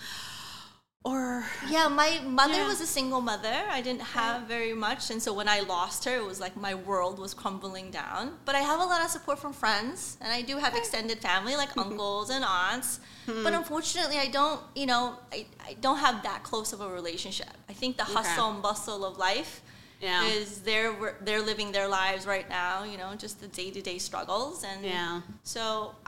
or 1.12 1.46
Yeah, 1.76 1.88
my 2.04 2.12
mother 2.42 2.62
Yeah. 2.62 2.68
was 2.72 2.80
a 2.82 2.90
single 2.98 3.22
mother. 3.32 3.58
I 3.78 3.80
didn't 3.88 4.06
have 4.20 4.38
very 4.56 4.74
much, 4.88 5.02
and 5.12 5.20
so 5.26 5.30
when 5.40 5.48
I 5.58 5.60
lost 5.76 6.00
her, 6.08 6.16
it 6.22 6.26
was 6.32 6.40
like 6.46 6.56
my 6.68 6.74
world 6.90 7.16
was 7.26 7.32
crumbling 7.42 7.88
down. 8.02 8.24
But 8.48 8.56
I 8.56 8.64
have 8.72 8.80
a 8.86 8.88
lot 8.94 9.02
of 9.06 9.10
support 9.18 9.38
from 9.44 9.54
friends, 9.64 10.18
and 10.22 10.30
I 10.40 10.42
do 10.52 10.56
have 10.66 10.74
extended 10.82 11.18
family 11.30 11.56
like 11.64 11.72
uncles 11.86 12.28
and 12.36 12.44
aunts. 12.44 12.90
Hmm. 13.28 13.44
But 13.46 13.54
unfortunately, 13.62 14.18
I 14.18 14.28
don't, 14.38 14.60
you 14.82 14.88
know, 14.92 15.04
I, 15.32 15.40
I 15.70 15.72
don't 15.86 16.00
have 16.08 16.18
that 16.30 16.40
close 16.50 16.70
of 16.76 16.80
a 16.82 16.90
relationship. 17.00 17.54
I 17.70 17.74
think 17.74 17.92
the 17.98 18.08
hustle 18.16 18.50
and 18.54 18.62
bustle 18.70 19.02
of 19.10 19.14
life 19.30 19.54
Yeah. 20.02 20.24
is 20.38 20.48
they're 20.70 20.94
they're 21.26 21.46
living 21.52 21.70
their 21.78 21.90
lives 22.02 22.24
right 22.36 22.48
now. 22.62 22.76
You 22.92 22.98
know, 23.02 23.12
just 23.26 23.36
the 23.44 23.50
day 23.62 23.70
to 23.78 23.82
day 23.90 23.98
struggles, 24.10 24.58
and 24.72 24.80
Yeah. 24.84 25.22
So 25.56 25.64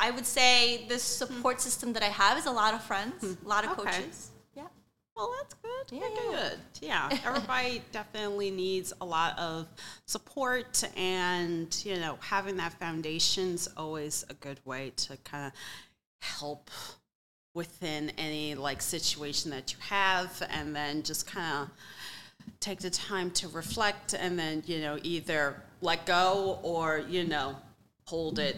I 0.05 0.07
would 0.15 0.25
say 0.37 0.55
the 0.93 0.99
support 0.99 1.57
system 1.67 1.89
that 1.95 2.03
I 2.09 2.11
have 2.23 2.35
is 2.41 2.45
a 2.53 2.55
lot 2.61 2.71
of 2.77 2.81
friends, 2.91 3.17
a 3.23 3.47
lot 3.53 3.61
of 3.65 3.69
Hmm. 3.71 3.81
Okay. 3.81 3.91
coaches. 4.01 4.17
Well, 5.17 5.33
that's 5.37 5.55
good. 5.55 5.97
Yeah, 5.99 6.07
Good, 6.15 6.31
good. 6.31 6.59
Yeah, 6.81 7.09
everybody 7.25 7.81
definitely 7.91 8.51
needs 8.51 8.93
a 9.01 9.05
lot 9.05 9.37
of 9.39 9.65
support, 10.05 10.83
and 10.95 11.75
you 11.83 11.95
know, 11.95 12.17
having 12.21 12.55
that 12.57 12.73
foundation's 12.73 13.67
always 13.75 14.23
a 14.29 14.35
good 14.35 14.59
way 14.63 14.91
to 14.97 15.17
kind 15.23 15.47
of 15.47 15.53
help 16.21 16.69
within 17.55 18.11
any 18.19 18.53
like 18.53 18.81
situation 18.81 19.49
that 19.51 19.73
you 19.73 19.79
have, 19.81 20.41
and 20.51 20.75
then 20.75 21.01
just 21.01 21.25
kind 21.25 21.63
of 21.63 21.69
take 22.59 22.79
the 22.79 22.91
time 22.91 23.31
to 23.31 23.47
reflect, 23.47 24.13
and 24.13 24.37
then 24.37 24.61
you 24.67 24.79
know, 24.81 24.99
either 25.01 25.63
let 25.81 26.05
go 26.05 26.59
or 26.61 26.99
you 27.09 27.23
know, 27.25 27.55
hold 28.05 28.37
it, 28.37 28.57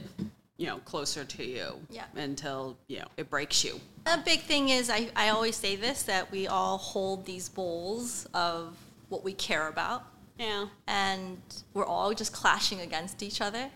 you 0.57 0.67
know, 0.67 0.79
closer 0.79 1.23
to 1.23 1.45
you 1.45 1.79
Yeah. 1.89 2.03
until 2.15 2.77
you 2.89 2.99
know 2.99 3.07
it 3.15 3.29
breaks 3.29 3.63
you. 3.63 3.79
A 4.11 4.17
big 4.17 4.41
thing 4.41 4.69
is 4.69 4.89
I, 4.89 5.09
I 5.15 5.29
always 5.29 5.55
say 5.55 5.75
this 5.75 6.01
that 6.03 6.31
we 6.31 6.47
all 6.47 6.79
hold 6.79 7.27
these 7.27 7.47
bowls 7.47 8.27
of 8.33 8.75
what 9.09 9.23
we 9.23 9.33
care 9.33 9.67
about 9.67 10.03
Yeah. 10.39 10.65
and 10.87 11.37
we're 11.75 11.85
all 11.85 12.11
just 12.15 12.33
clashing 12.33 12.81
against 12.81 13.21
each 13.21 13.39
other. 13.39 13.69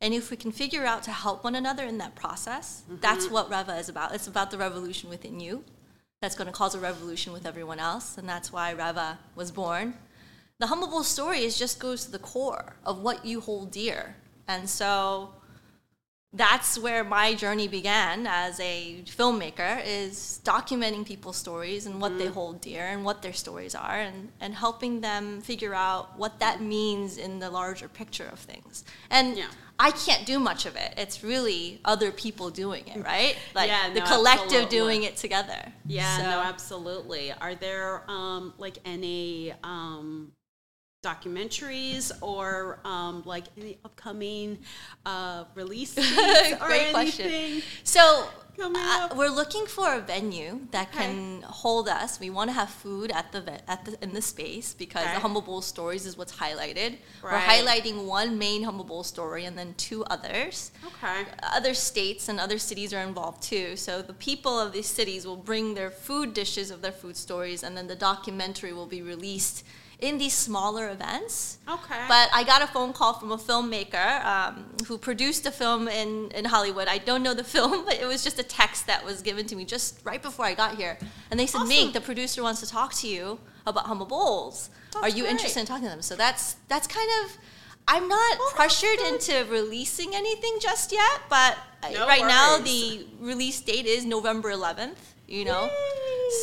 And 0.00 0.14
if 0.14 0.30
we 0.30 0.38
can 0.38 0.52
figure 0.52 0.86
out 0.86 1.02
to 1.02 1.10
help 1.10 1.44
one 1.44 1.54
another 1.54 1.84
in 1.84 1.98
that 1.98 2.14
process, 2.14 2.82
mm-hmm. 2.84 2.96
that's 3.02 3.28
what 3.28 3.50
Reva 3.50 3.76
is 3.76 3.90
about. 3.90 4.14
It's 4.14 4.26
about 4.26 4.50
the 4.50 4.56
revolution 4.56 5.10
within 5.10 5.38
you 5.38 5.64
that's 6.22 6.34
going 6.34 6.46
to 6.46 6.52
cause 6.52 6.74
a 6.74 6.80
revolution 6.80 7.34
with 7.34 7.44
everyone 7.44 7.78
else. 7.78 8.16
And 8.16 8.26
that's 8.26 8.50
why 8.50 8.70
Reva 8.70 9.18
was 9.34 9.50
born. 9.50 9.94
The 10.60 10.68
Humble 10.68 10.88
Bowl 10.88 11.02
story 11.02 11.40
is 11.40 11.58
just 11.58 11.78
goes 11.78 12.06
to 12.06 12.10
the 12.10 12.18
core 12.18 12.76
of 12.86 13.00
what 13.00 13.26
you 13.26 13.40
hold 13.40 13.70
dear. 13.70 14.16
And 14.48 14.68
so 14.68 15.34
that's 16.36 16.76
where 16.76 17.04
my 17.04 17.32
journey 17.34 17.68
began 17.68 18.26
as 18.26 18.58
a 18.58 19.02
filmmaker 19.06 19.80
is 19.86 20.40
documenting 20.44 21.06
people's 21.06 21.36
stories 21.36 21.86
and 21.86 22.00
what 22.00 22.18
they 22.18 22.26
hold 22.26 22.60
dear 22.60 22.84
and 22.88 23.04
what 23.04 23.22
their 23.22 23.32
stories 23.32 23.74
are 23.74 24.00
and, 24.00 24.30
and 24.40 24.54
helping 24.54 25.00
them 25.00 25.40
figure 25.40 25.74
out 25.74 26.18
what 26.18 26.40
that 26.40 26.60
means 26.60 27.18
in 27.18 27.38
the 27.38 27.48
larger 27.50 27.88
picture 27.88 28.28
of 28.32 28.38
things 28.40 28.84
and 29.10 29.36
Yeah. 29.36 29.46
i 29.78 29.90
can't 29.92 30.26
do 30.26 30.40
much 30.40 30.66
of 30.66 30.74
it 30.74 30.94
it's 30.96 31.22
really 31.22 31.80
other 31.84 32.10
people 32.10 32.50
doing 32.50 32.84
it 32.88 33.04
right 33.04 33.36
like 33.54 33.68
Yeah, 33.68 33.90
the 33.94 34.00
collective 34.00 34.44
absolutely. 34.64 34.76
doing 34.78 35.02
it 35.04 35.16
together 35.16 35.72
Yeah, 35.86 36.16
So- 36.18 36.22
no, 36.30 36.40
absolutely. 36.40 37.32
Are 37.32 37.54
there 37.54 38.02
um, 38.10 38.54
like 38.58 38.78
any 38.84 39.52
um, 39.62 40.32
documentaries 41.04 42.10
or 42.20 42.78
um, 42.84 43.22
like 43.24 43.44
any 43.58 43.78
upcoming 43.84 44.58
uh, 45.06 45.44
releases 45.54 46.06
or 46.60 46.66
Great 46.66 46.92
question. 46.92 47.26
anything? 47.26 47.62
So 47.84 48.26
uh, 48.62 49.08
we're 49.16 49.28
looking 49.30 49.66
for 49.66 49.94
a 49.94 50.00
venue 50.00 50.60
that 50.70 50.88
Okay. 50.94 50.98
can 51.06 51.42
hold 51.42 51.88
us. 51.88 52.20
We 52.20 52.30
want 52.30 52.50
to 52.50 52.54
have 52.54 52.70
food 52.70 53.10
at 53.10 53.32
the 53.32 53.40
ve- 53.40 53.64
at 53.66 53.84
the 53.84 53.92
in 54.02 54.12
the 54.14 54.22
space 54.22 54.74
because 54.74 55.02
Okay. 55.04 55.14
the 55.14 55.20
Humble 55.20 55.42
Bowl 55.42 55.60
stories 55.60 56.06
is 56.06 56.16
what's 56.16 56.36
highlighted. 56.36 56.98
We're 57.22 57.30
highlighting 57.30 58.06
one 58.06 58.38
main 58.38 58.62
Humble 58.62 58.84
Bowl 58.84 59.02
story 59.02 59.44
and 59.44 59.58
then 59.58 59.74
two 59.76 60.04
others. 60.04 60.70
Okay. 60.86 61.24
Other 61.42 61.74
states 61.74 62.28
and 62.28 62.38
other 62.38 62.58
cities 62.58 62.94
are 62.94 63.02
involved 63.02 63.42
too. 63.42 63.74
So 63.76 64.02
the 64.02 64.14
people 64.14 64.58
of 64.60 64.72
these 64.72 64.86
cities 64.86 65.26
will 65.26 65.36
bring 65.52 65.74
their 65.74 65.90
food 65.90 66.32
dishes 66.32 66.70
of 66.70 66.80
their 66.80 66.92
food 66.92 67.16
stories, 67.16 67.64
and 67.64 67.76
then 67.76 67.88
the 67.88 67.96
documentary 67.96 68.72
will 68.72 68.86
be 68.86 69.02
released 69.02 69.64
in 70.00 70.18
these 70.18 70.34
smaller 70.34 70.90
events. 70.90 71.58
Okay. 71.68 72.04
But 72.08 72.28
I 72.32 72.44
got 72.44 72.62
a 72.62 72.66
phone 72.66 72.92
call 72.92 73.14
from 73.14 73.32
a 73.32 73.38
filmmaker 73.38 74.24
um, 74.24 74.66
who 74.86 74.98
produced 74.98 75.46
a 75.46 75.50
film 75.50 75.88
in, 75.88 76.30
in 76.32 76.44
Hollywood. 76.44 76.88
I 76.88 76.98
don't 76.98 77.22
know 77.22 77.34
the 77.34 77.44
film, 77.56 77.84
but 77.84 77.94
it 77.94 78.06
was 78.06 78.22
just 78.24 78.38
a 78.38 78.42
text 78.42 78.86
that 78.86 79.04
was 79.04 79.22
given 79.22 79.46
to 79.46 79.56
me 79.56 79.64
just 79.64 80.00
right 80.04 80.20
before 80.22 80.44
I 80.44 80.54
got 80.54 80.76
here. 80.76 80.98
And 81.30 81.38
they 81.38 81.46
said, 81.46 81.58
Awesome. 81.58 81.68
Mink, 81.68 81.92
the 81.94 82.00
producer 82.00 82.42
wants 82.42 82.60
to 82.60 82.66
talk 82.68 82.92
to 82.94 83.08
you 83.08 83.38
about 83.66 83.86
Humble 83.86 84.06
Bowls. 84.06 84.70
Are 85.00 85.08
you 85.08 85.22
great. 85.22 85.30
interested 85.32 85.60
in 85.60 85.66
talking 85.66 85.84
to 85.84 85.90
them? 85.90 86.02
So 86.02 86.16
that's 86.16 86.54
that's 86.68 86.86
kind 86.86 87.08
of. 87.24 87.36
I'm 87.86 88.08
not 88.08 88.38
Oh, 88.40 88.52
pressured 88.54 88.98
into 89.08 89.44
releasing 89.50 90.14
anything 90.14 90.56
just 90.58 90.90
yet, 90.90 91.20
but 91.28 91.58
uh, 91.82 91.90
No 91.90 92.06
right 92.06 92.22
now 92.26 92.56
the 92.56 93.06
release 93.20 93.60
date 93.60 93.84
is 93.84 94.06
November 94.06 94.50
11th. 94.50 94.96
You 95.28 95.44
know, 95.44 95.68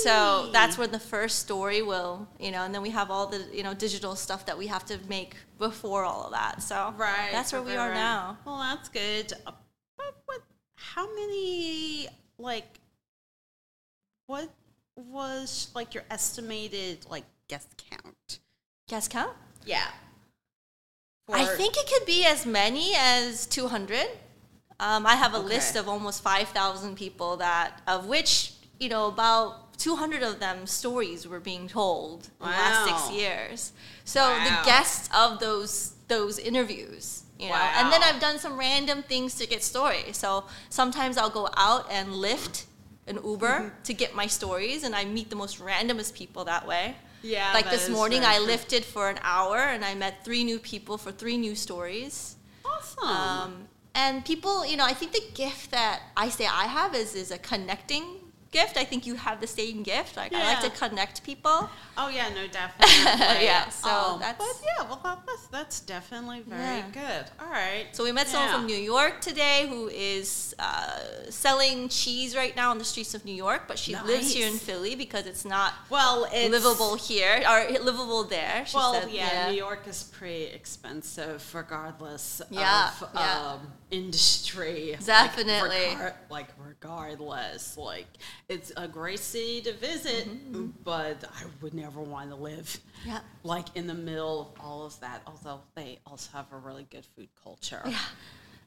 so 0.04 0.50
that's 0.52 0.78
when 0.78 0.92
the 0.92 1.00
first 1.00 1.40
story 1.40 1.82
will, 1.82 2.28
you 2.40 2.52
know, 2.52 2.64
and 2.64 2.74
then 2.74 2.82
we 2.82 2.90
have 2.92 3.12
all 3.12 3.28
the, 3.28 3.46
you 3.54 3.64
know, 3.64 3.74
digital 3.74 4.16
stuff 4.16 4.46
that 4.46 4.58
we 4.58 4.68
have 4.68 4.86
to 4.86 5.00
make 5.08 5.36
before 5.58 6.04
all 6.04 6.26
of 6.26 6.32
that. 6.32 6.62
So 6.62 6.94
Right. 6.98 7.30
that's 7.32 7.52
where 7.54 7.62
we 7.62 7.76
are 7.76 7.90
right. 7.90 7.96
now. 7.96 8.38
Well, 8.46 8.60
that's 8.60 8.90
good. 8.90 9.34
But 9.46 10.16
what? 10.26 10.42
How 10.76 11.08
many? 11.16 12.08
Like, 12.38 12.80
what 14.28 14.50
was 14.96 15.70
like 15.76 15.94
your 15.94 16.04
estimated 16.10 17.06
like 17.10 17.26
guest 17.48 17.84
count? 17.90 18.40
Guess 18.88 19.08
count? 19.08 19.36
Yeah. 19.66 19.88
I 21.32 21.46
think 21.46 21.78
it 21.78 21.88
could 21.88 22.06
be 22.06 22.26
as 22.26 22.46
many 22.46 22.94
as 22.98 23.46
200. 23.46 24.06
Um, 24.80 25.06
I 25.06 25.16
have 25.16 25.34
a 25.34 25.40
list 25.40 25.76
of 25.76 25.88
almost 25.88 26.22
5,000 26.24 26.96
people 26.98 27.38
that, 27.38 27.82
of 27.88 28.08
which, 28.08 28.54
you 28.80 28.90
know, 28.90 29.08
about 29.08 29.61
200 29.84 30.22
of 30.24 30.40
them 30.40 30.66
stories 30.68 31.28
were 31.28 31.40
being 31.40 31.68
told 31.68 32.18
in 32.40 32.46
the 32.46 32.52
last 32.52 32.80
six 32.90 33.00
years. 33.22 33.72
So 34.06 34.22
Wow. 34.22 34.44
the 34.48 34.56
guests 34.72 35.10
of 35.24 35.40
those 35.40 35.94
those 36.08 36.38
interviews, 36.40 37.24
you 37.40 37.48
know, 37.50 37.56
and 37.78 37.86
then 37.92 38.02
I've 38.04 38.20
done 38.20 38.38
some 38.38 38.58
random 38.60 39.02
things 39.04 39.36
to 39.36 39.48
get 39.48 39.64
stories. 39.64 40.18
So 40.18 40.44
sometimes 40.70 41.18
I'll 41.18 41.30
go 41.42 41.48
out 41.56 41.86
and 41.90 42.14
lift 42.14 42.66
an 43.08 43.18
Uber 43.24 43.48
Mm-hmm. 43.48 43.84
to 43.84 43.94
get 43.94 44.14
my 44.14 44.28
stories, 44.28 44.84
and 44.84 44.94
I 44.94 45.04
meet 45.06 45.30
the 45.30 45.38
most 45.38 45.56
randomest 45.60 46.14
people 46.14 46.44
that 46.46 46.68
way. 46.68 46.96
Yeah. 47.24 47.54
like 47.54 47.70
this 47.70 47.88
morning, 47.88 48.22
I 48.26 48.40
lifted 48.40 48.84
for 48.84 49.10
an 49.10 49.20
hour, 49.22 49.58
and 49.74 49.86
I 49.86 49.94
met 49.96 50.14
three 50.26 50.44
new 50.44 50.60
people 50.60 50.98
for 50.98 51.12
three 51.22 51.38
new 51.38 51.56
stories. 51.56 52.36
Awesome. 52.66 53.08
Um, 53.08 53.52
and 53.94 54.26
people, 54.26 54.66
you 54.66 54.76
know, 54.78 54.86
I 54.86 54.94
think 55.00 55.12
the 55.14 55.24
gift 55.34 55.72
that 55.72 55.98
I 56.18 56.28
say 56.30 56.46
I 56.46 56.66
have 56.80 56.92
is 56.96 57.16
is 57.16 57.30
a 57.32 57.38
connecting 57.38 58.06
gift. 58.52 58.78
I 58.78 58.84
think 58.84 59.06
you 59.08 59.16
have 59.16 59.40
the 59.42 59.48
same 59.48 59.82
gift. 59.84 60.18
Like 60.18 60.34
I 60.34 60.44
like 60.54 60.64
to 60.64 60.70
connect 60.78 61.24
people. 61.24 61.70
oh 61.98 62.10
yeah, 62.10 62.30
no, 62.30 62.48
definitely. 62.60 63.46
Yeah, 63.46 63.70
so 63.70 63.90
Um, 63.90 64.20
that's- 64.20 64.38
But 64.38 64.56
yeah, 64.66 64.84
well, 64.88 65.00
that, 65.04 65.20
that's 65.26 65.48
that's 65.48 65.80
definitely 65.80 66.42
very 66.48 66.80
Yeah. 66.80 66.90
good. 66.92 67.26
All 67.40 67.50
right. 67.52 67.88
So 67.94 68.04
we 68.04 68.12
met 68.12 68.28
someone 68.28 68.52
from 68.54 68.66
New 68.66 68.76
York 68.96 69.22
today 69.22 69.68
who 69.70 69.88
is 69.88 70.54
uh, 70.60 71.00
selling 71.30 71.90
cheese 71.90 72.36
right 72.36 72.56
now 72.56 72.72
on 72.72 72.78
the 72.78 72.86
streets 72.86 73.14
of 73.14 73.24
New 73.26 73.34
York, 73.36 73.64
but 73.68 73.78
she 73.80 73.96
lives 73.96 74.34
here 74.34 74.48
in 74.48 74.58
Philly 74.58 74.96
because 74.96 75.26
it's 75.26 75.46
not 75.46 75.74
Well, 75.90 76.28
it's 76.32 76.52
livable 76.52 76.96
here 76.96 77.42
or 77.50 77.58
livable 77.80 78.24
there. 78.26 78.66
She 78.66 78.76
Well, 78.78 78.94
said, 78.94 79.12
yeah, 79.12 79.50
New 79.50 79.58
York 79.58 79.88
is 79.88 80.04
pretty 80.04 80.46
expensive, 80.46 81.38
regardless 81.54 82.42
Yeah, 82.50 82.92
of 83.02 83.10
yeah. 83.14 83.52
um, 83.54 83.60
industry. 83.92 84.92
Like, 84.98 85.06
Definitely. 85.06 85.78
regar- 85.96 86.16
Like, 86.30 86.50
regardless, 86.58 87.78
like 87.78 88.08
it's 88.52 88.72
a 88.76 88.88
great 88.88 89.20
city 89.20 89.62
to 89.62 89.74
visit, 89.74 90.28
mm-hmm, 90.28 90.56
mm-hmm, 90.56 90.68
but 90.84 91.24
I 91.24 91.44
would 91.62 91.74
never 91.74 92.02
want 92.02 92.30
to 92.32 92.36
live 92.36 92.80
Yeah. 93.06 93.20
like 93.44 93.68
in 93.76 93.88
the 93.88 93.94
middle 93.94 94.42
of 94.42 94.66
all 94.66 94.86
of 94.86 95.00
that. 95.00 95.22
Although 95.26 95.62
they 95.76 96.00
also 96.06 96.30
have 96.34 96.48
a 96.52 96.58
really 96.58 96.86
good 96.92 97.06
food 97.16 97.30
culture. 97.42 97.82
Yeah. 97.86 97.98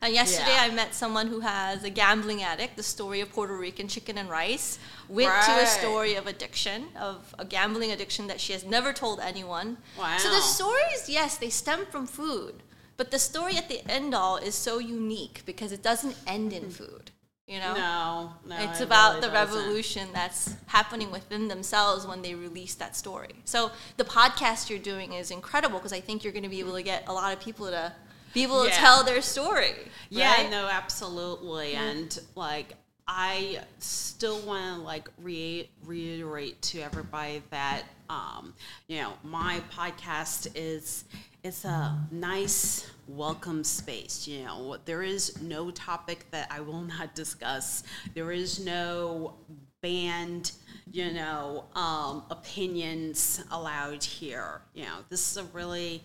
And 0.01 0.15
yesterday 0.15 0.57
Yeah. 0.57 0.71
I 0.73 0.75
met 0.75 0.95
someone 0.95 1.29
who 1.29 1.41
has 1.41 1.85
a 1.85 1.91
gambling 1.91 2.43
addict, 2.43 2.77
the 2.77 2.83
story 2.83 3.21
of 3.21 3.31
Puerto 3.31 3.57
Rican 3.57 3.89
chicken 3.89 4.19
and 4.19 4.29
rice, 4.29 4.79
went 5.09 5.35
to 5.45 5.53
a 5.53 5.67
story 5.67 6.15
of 6.15 6.27
addiction, 6.27 6.89
of 6.99 7.35
a 7.39 7.45
gambling 7.45 7.91
addiction 7.91 8.27
that 8.27 8.41
she 8.41 8.53
has 8.53 8.65
never 8.65 8.93
told 8.93 9.21
anyone. 9.21 9.79
Wow. 9.99 10.17
So 10.19 10.31
the 10.31 10.41
stories, 10.41 11.09
yes, 11.09 11.37
they 11.37 11.51
stem 11.51 11.87
from 11.91 12.07
food, 12.07 12.63
but 12.97 13.11
the 13.11 13.19
story 13.19 13.57
at 13.57 13.69
the 13.69 13.81
end 13.91 14.15
all 14.15 14.37
is 14.37 14.55
so 14.55 14.79
unique 14.79 15.43
because 15.47 15.73
it 15.73 15.83
doesn't 15.83 16.17
end 16.27 16.53
in 16.53 16.65
mm-hmm. 16.65 16.71
food. 16.71 17.11
You 17.47 17.59
know, 17.61 17.75
No, 17.75 18.33
no. 18.47 18.57
it's 18.71 18.81
it 18.81 18.85
about 18.85 19.17
really 19.17 19.21
the 19.27 19.33
doesn't. 19.33 19.59
revolution 19.59 20.09
that's 20.15 20.55
happening 20.67 21.11
within 21.11 21.49
themselves 21.49 22.07
when 22.07 22.23
they 22.23 22.35
release 22.35 22.75
that 22.77 22.97
story. 22.97 23.35
So 23.45 23.71
the 23.99 24.05
podcast 24.05 24.71
you're 24.71 24.79
doing 24.79 25.13
is 25.13 25.31
incredible 25.31 25.79
because 25.79 25.93
I 25.93 26.01
think 26.01 26.25
you're 26.25 26.33
going 26.33 26.45
to 26.45 26.49
be 26.49 26.61
able 26.61 26.73
to 26.75 26.83
get 26.83 27.07
a 27.07 27.13
lot 27.13 27.35
of 27.35 27.41
people 27.41 27.67
to 27.67 27.93
be 28.33 28.45
able 28.45 28.65
to 28.65 28.71
tell 28.71 29.05
their 29.05 29.21
story. 29.21 29.75
Yeah, 30.09 30.33
right? 30.43 30.51
no, 30.51 30.69
absolutely. 30.69 31.75
And 31.75 32.19
like 32.35 32.73
I 33.07 33.61
still 33.79 34.41
want 34.41 34.77
to 34.79 34.83
like 34.83 35.11
re- 35.23 35.69
reiterate 35.85 36.63
to 36.63 36.81
everybody 36.81 37.43
that 37.51 37.83
um, 38.09 38.55
you 38.89 39.01
know 39.01 39.13
my 39.23 39.63
podcast 39.73 40.51
is 40.55 41.05
it's 41.43 41.65
a 41.65 41.99
nice 42.11 42.91
welcome 43.07 43.65
space. 43.65 44.27
You 44.27 44.45
know, 44.45 44.79
there 44.87 45.03
is 45.03 45.43
no 45.43 45.71
topic 45.71 46.27
that 46.31 46.49
I 46.51 46.61
will 46.61 46.81
not 46.99 47.15
discuss. 47.15 47.83
There 48.15 48.33
is 48.33 48.65
no 48.65 49.35
banned 49.83 50.53
you 50.91 51.13
know 51.13 51.65
um, 51.75 52.25
opinions 52.31 53.45
allowed 53.51 54.03
here. 54.03 54.63
You 54.75 54.85
know, 54.85 54.99
this 55.11 55.31
is 55.31 55.37
a 55.37 55.45
really 55.53 56.03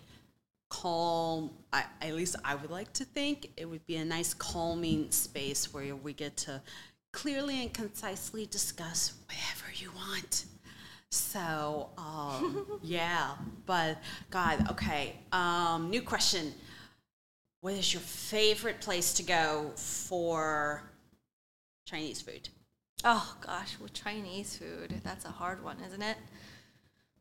calm 0.69 1.49
I, 1.73 1.83
at 1.99 2.13
least 2.13 2.35
i 2.45 2.53
would 2.53 2.69
like 2.69 2.93
to 2.93 3.03
think 3.03 3.49
it 3.57 3.65
would 3.65 3.85
be 3.87 3.95
a 3.95 4.05
nice 4.05 4.35
calming 4.35 5.09
space 5.09 5.73
where 5.73 5.95
we 5.95 6.13
get 6.13 6.37
to 6.37 6.61
clearly 7.11 7.61
and 7.63 7.73
concisely 7.73 8.45
discuss 8.45 9.13
whatever 9.25 9.73
you 9.75 9.91
want 9.95 10.45
so 11.11 11.89
um, 11.97 12.65
yeah 12.83 13.31
but 13.65 13.97
god 14.29 14.69
okay 14.71 15.15
um, 15.31 15.89
new 15.89 16.01
question 16.01 16.53
what 17.61 17.73
is 17.73 17.93
your 17.93 18.01
favorite 18.01 18.79
place 18.81 19.13
to 19.13 19.23
go 19.23 19.71
for 19.75 20.83
chinese 21.85 22.21
food 22.21 22.49
Oh 23.03 23.37
gosh, 23.41 23.77
with 23.79 23.93
Chinese 23.93 24.57
food. 24.57 25.01
That's 25.03 25.23
a 25.23 25.29
hard 25.29 25.63
one, 25.63 25.77
isn't 25.87 26.01
it? 26.01 26.17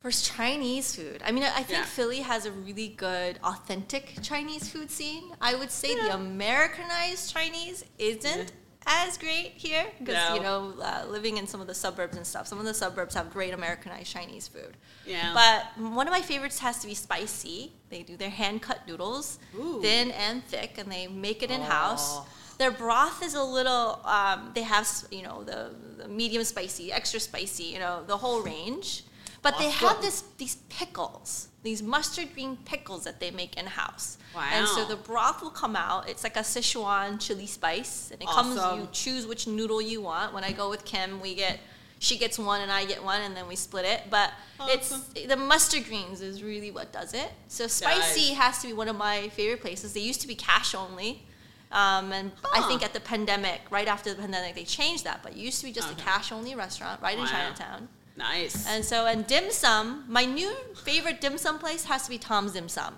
First, 0.01 0.27
Chinese 0.27 0.95
food. 0.95 1.23
I 1.25 1.33
mean, 1.33 1.43
I 1.45 1.63
think 1.63 1.81
Yeah. 1.81 1.85
Philly 1.85 2.21
has 2.21 2.47
a 2.47 2.53
really 2.53 2.89
good, 2.89 3.39
authentic 3.45 4.19
Chinese 4.23 4.69
food 4.69 4.91
scene. 4.91 5.33
I 5.41 5.55
would 5.55 5.71
say 5.71 5.95
the 5.95 6.15
Americanized 6.15 7.33
Chinese 7.33 7.85
isn't 7.99 8.53
as 8.89 9.19
great 9.19 9.53
here 9.57 9.87
because 9.99 10.15
No. 10.15 10.35
you 10.35 10.41
know, 10.41 10.75
uh, 10.83 11.05
living 11.09 11.37
in 11.37 11.47
some 11.47 11.61
of 11.61 11.67
the 11.67 11.75
suburbs 11.75 12.17
and 12.17 12.27
stuff. 12.27 12.47
Some 12.47 12.59
of 12.59 12.65
the 12.65 12.73
suburbs 12.75 13.15
have 13.15 13.31
great 13.33 13.53
Americanized 13.53 14.11
Chinese 14.11 14.49
food. 14.49 14.77
Yeah. 15.07 15.35
But 15.35 15.83
one 15.83 16.09
of 16.09 16.13
my 16.13 16.23
favorites 16.23 16.59
has 16.61 16.79
to 16.81 16.87
be 16.87 16.95
Spice 16.95 17.31
C. 17.31 17.73
They 17.91 18.03
do 18.03 18.17
their 18.17 18.31
hand 18.31 18.63
cut 18.63 18.87
noodles, 18.89 19.39
Ooh. 19.55 19.81
thin 19.83 20.11
and 20.13 20.43
thick, 20.45 20.79
and 20.79 20.91
they 20.91 21.07
make 21.07 21.43
it 21.43 21.51
in 21.51 21.61
house. 21.61 22.17
Oh. 22.19 22.27
Their 22.59 22.71
broth 22.73 23.23
is 23.23 23.35
a 23.35 23.43
little. 23.43 24.01
Um, 24.05 24.51
they 24.55 24.63
have 24.63 24.89
you 25.11 25.23
know 25.23 25.45
the, 25.45 25.71
the 25.99 26.09
medium 26.09 26.43
spicy, 26.43 26.91
extra 26.93 27.21
spicy, 27.21 27.65
you 27.65 27.79
know 27.79 28.03
the 28.07 28.17
whole 28.17 28.41
range. 28.43 29.05
But 29.43 29.59
they 29.59 29.71
have 29.71 30.03
this 30.03 30.25
these 30.37 30.57
pickles, 30.69 31.49
these 31.63 31.83
mustard 31.83 32.35
green 32.35 32.57
pickles 32.65 33.05
that 33.05 33.21
they 33.21 33.31
make 33.31 33.57
in 33.57 33.67
house. 33.67 34.19
Wow. 34.35 34.49
And 34.53 34.67
so 34.69 34.85
the 34.85 34.97
broth 34.97 35.43
will 35.43 35.51
come 35.51 35.77
out. 35.77 36.09
It's 36.09 36.25
like 36.25 36.37
a 36.37 36.41
Sichuan 36.41 37.21
chili 37.21 37.47
spice, 37.47 38.11
and 38.11 38.21
it 38.23 38.29
comes. 38.29 38.57
You 38.57 38.89
choose 38.93 39.27
which 39.27 39.47
noodle 39.47 39.81
you 39.81 40.01
want. 40.03 40.35
When 40.35 40.45
I 40.45 40.53
go 40.53 40.69
with 40.71 40.85
Kim, 40.85 41.21
we 41.21 41.35
get. 41.35 41.61
She 42.01 42.17
gets 42.17 42.39
one 42.39 42.61
and 42.61 42.71
I 42.71 42.85
get 42.85 43.03
one, 43.03 43.23
and 43.23 43.37
then 43.37 43.49
we 43.49 43.57
split 43.57 43.85
it. 43.85 44.03
But 44.09 44.33
Awesome. 44.61 45.03
it's 45.17 45.27
the 45.27 45.37
mustard 45.37 45.85
greens 45.87 46.21
is 46.21 46.45
really 46.45 46.71
what 46.71 46.93
does 46.93 47.13
it. 47.13 47.29
So 47.49 47.67
Spice 47.67 48.13
C 48.13 48.35
has 48.35 48.61
to 48.61 48.69
be 48.69 48.73
one 48.73 48.87
of 48.89 48.95
my 48.95 49.29
favorite 49.31 49.61
places. 49.61 49.95
They 49.95 50.01
used 50.01 50.21
to 50.21 50.29
be 50.29 50.37
cash 50.37 50.77
only, 50.77 51.25
um, 51.73 52.13
and 52.13 52.31
I 52.55 52.63
think 52.69 52.85
at 52.85 52.93
the 52.93 53.01
pandemic, 53.01 53.63
right 53.71 53.89
after 53.89 54.15
the 54.15 54.21
pandemic, 54.23 54.55
they 54.55 54.63
changed 54.63 55.03
that. 55.07 55.25
But 55.25 55.33
it 55.33 55.39
used 55.39 55.59
to 55.61 55.67
be 55.67 55.73
just 55.73 55.89
Okay. 55.91 56.01
a 56.01 56.05
cash 56.05 56.31
only 56.31 56.55
restaurant 56.55 57.03
right 57.03 57.19
in 57.19 57.27
Chinatown. 57.27 57.89
Nice 58.19 58.67
And 58.69 58.85
so, 58.85 59.07
and 59.07 59.27
dim 59.27 59.51
sum, 59.51 60.05
my 60.09 60.25
new 60.25 60.53
favorite 60.85 61.21
dim 61.21 61.39
sum 61.39 61.59
place 61.59 61.85
has 61.85 62.03
to 62.05 62.11
be 62.11 62.19
Tom's 62.19 62.53
Dim 62.53 62.69
Sum. 62.69 62.95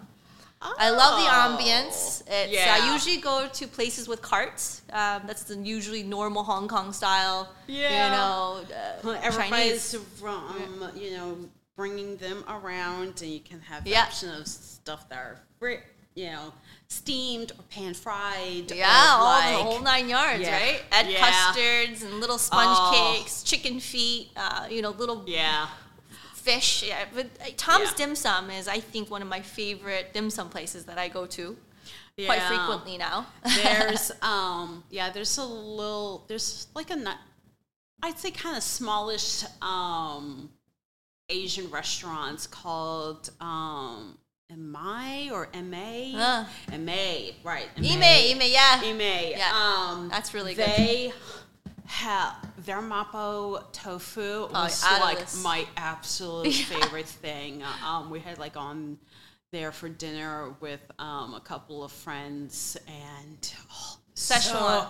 Oh. 0.62 0.74
I 0.78 0.90
love 0.90 1.14
the 1.22 1.26
Oh. 1.26 1.56
ambience. 1.56 2.22
It's, 2.26 2.52
yeah. 2.52 2.78
I 2.80 2.92
usually 2.92 3.16
go 3.18 3.48
to 3.58 3.66
places 3.66 4.08
with 4.08 4.20
carts. 4.20 4.82
Um, 4.92 5.22
that's 5.26 5.44
the 5.44 5.56
usually 5.56 6.02
normal 6.02 6.42
Hong 6.44 6.68
Kong 6.68 6.92
style. 6.92 7.48
Yeah. 7.66 8.04
You 8.04 8.10
know, 8.16 9.10
uh, 9.12 9.18
everybody's 9.22 9.92
Chinese. 9.92 10.06
from 10.20 10.90
you 10.96 11.12
know 11.16 11.38
bringing 11.76 12.16
them 12.18 12.44
around 12.48 13.22
and 13.22 13.30
you 13.30 13.40
can 13.40 13.60
have 13.60 13.84
the 13.84 13.90
Yeah. 13.90 14.02
option 14.02 14.28
of 14.38 14.46
stuff 14.46 15.08
that 15.08 15.16
are 15.18 15.36
fri- 15.58 15.80
you 16.14 16.26
know 16.30 16.52
steamed 16.90 17.52
or 17.52 17.62
pan 17.70 17.94
fried 17.94 18.70
Yeah, 18.72 19.16
all 19.18 19.24
like, 19.24 19.56
the 19.56 19.62
whole 19.62 19.80
nine 19.80 20.08
yards, 20.08 20.42
Yeah. 20.42 20.56
right? 20.60 20.82
Egg 20.92 21.06
Yeah. 21.10 21.20
custards 21.20 22.02
and 22.02 22.20
little 22.20 22.36
sponge 22.38 22.76
Oh. 22.78 22.90
cakes, 23.16 23.42
chicken 23.42 23.80
feet, 23.80 24.30
uh, 24.36 24.66
you 24.70 24.82
know, 24.82 24.90
little 24.90 25.22
yeah 25.26 25.68
fish. 26.34 26.82
Yeah, 26.82 27.04
but 27.14 27.26
uh, 27.40 27.50
Tom's. 27.56 27.92
Dim 27.94 28.14
Sum 28.16 28.50
is, 28.50 28.66
I 28.66 28.80
think, 28.80 29.10
one 29.10 29.22
of 29.22 29.28
my 29.28 29.40
favorite 29.40 30.12
dim 30.14 30.30
sum 30.30 30.48
places 30.48 30.84
that 30.86 30.98
I 30.98 31.08
go 31.08 31.26
to 31.26 31.56
quite 32.26 32.42
frequently 32.42 32.98
now. 32.98 33.26
there's 33.62 34.10
um 34.22 34.84
yeah 34.90 35.08
there's 35.10 35.38
a 35.38 35.44
little 35.44 36.24
there's 36.28 36.66
like 36.74 36.90
a 36.90 37.18
i'd 38.02 38.18
say 38.18 38.30
kind 38.30 38.54
of 38.58 38.62
smallish 38.62 39.42
um 39.62 40.50
asian 41.30 41.70
restaurants 41.70 42.46
called 42.46 43.30
um 43.40 44.18
Mai 44.56 45.30
or 45.32 45.48
Ma? 45.54 46.44
Ma, 46.78 47.32
right. 47.44 47.68
Ime, 47.76 48.02
Ime, 48.02 48.42
yeah. 48.42 48.80
Ime. 48.82 49.30
Yeah. 49.36 49.52
Um, 49.54 50.08
That's 50.08 50.34
really 50.34 50.54
good. 50.54 50.66
They 50.66 51.12
have 51.86 52.36
their 52.64 52.80
mapo 52.80 53.64
tofu 53.72 54.48
was 54.52 54.84
out 54.84 54.96
of 54.96 55.00
like 55.02 55.26
my 55.42 55.66
absolute 55.76 56.52
favorite 56.52 57.06
thing. 57.06 57.62
Um, 57.84 58.10
we 58.10 58.20
had 58.20 58.38
like 58.38 58.56
on 58.56 58.98
there 59.50 59.72
for 59.72 59.88
dinner 59.88 60.54
with 60.60 60.80
um, 60.98 61.34
a 61.34 61.40
couple 61.40 61.82
of 61.82 61.90
friends 61.90 62.76
and 62.86 63.52
oh, 63.72 63.96
Szechuan. 64.20 64.42
so- 64.42 64.88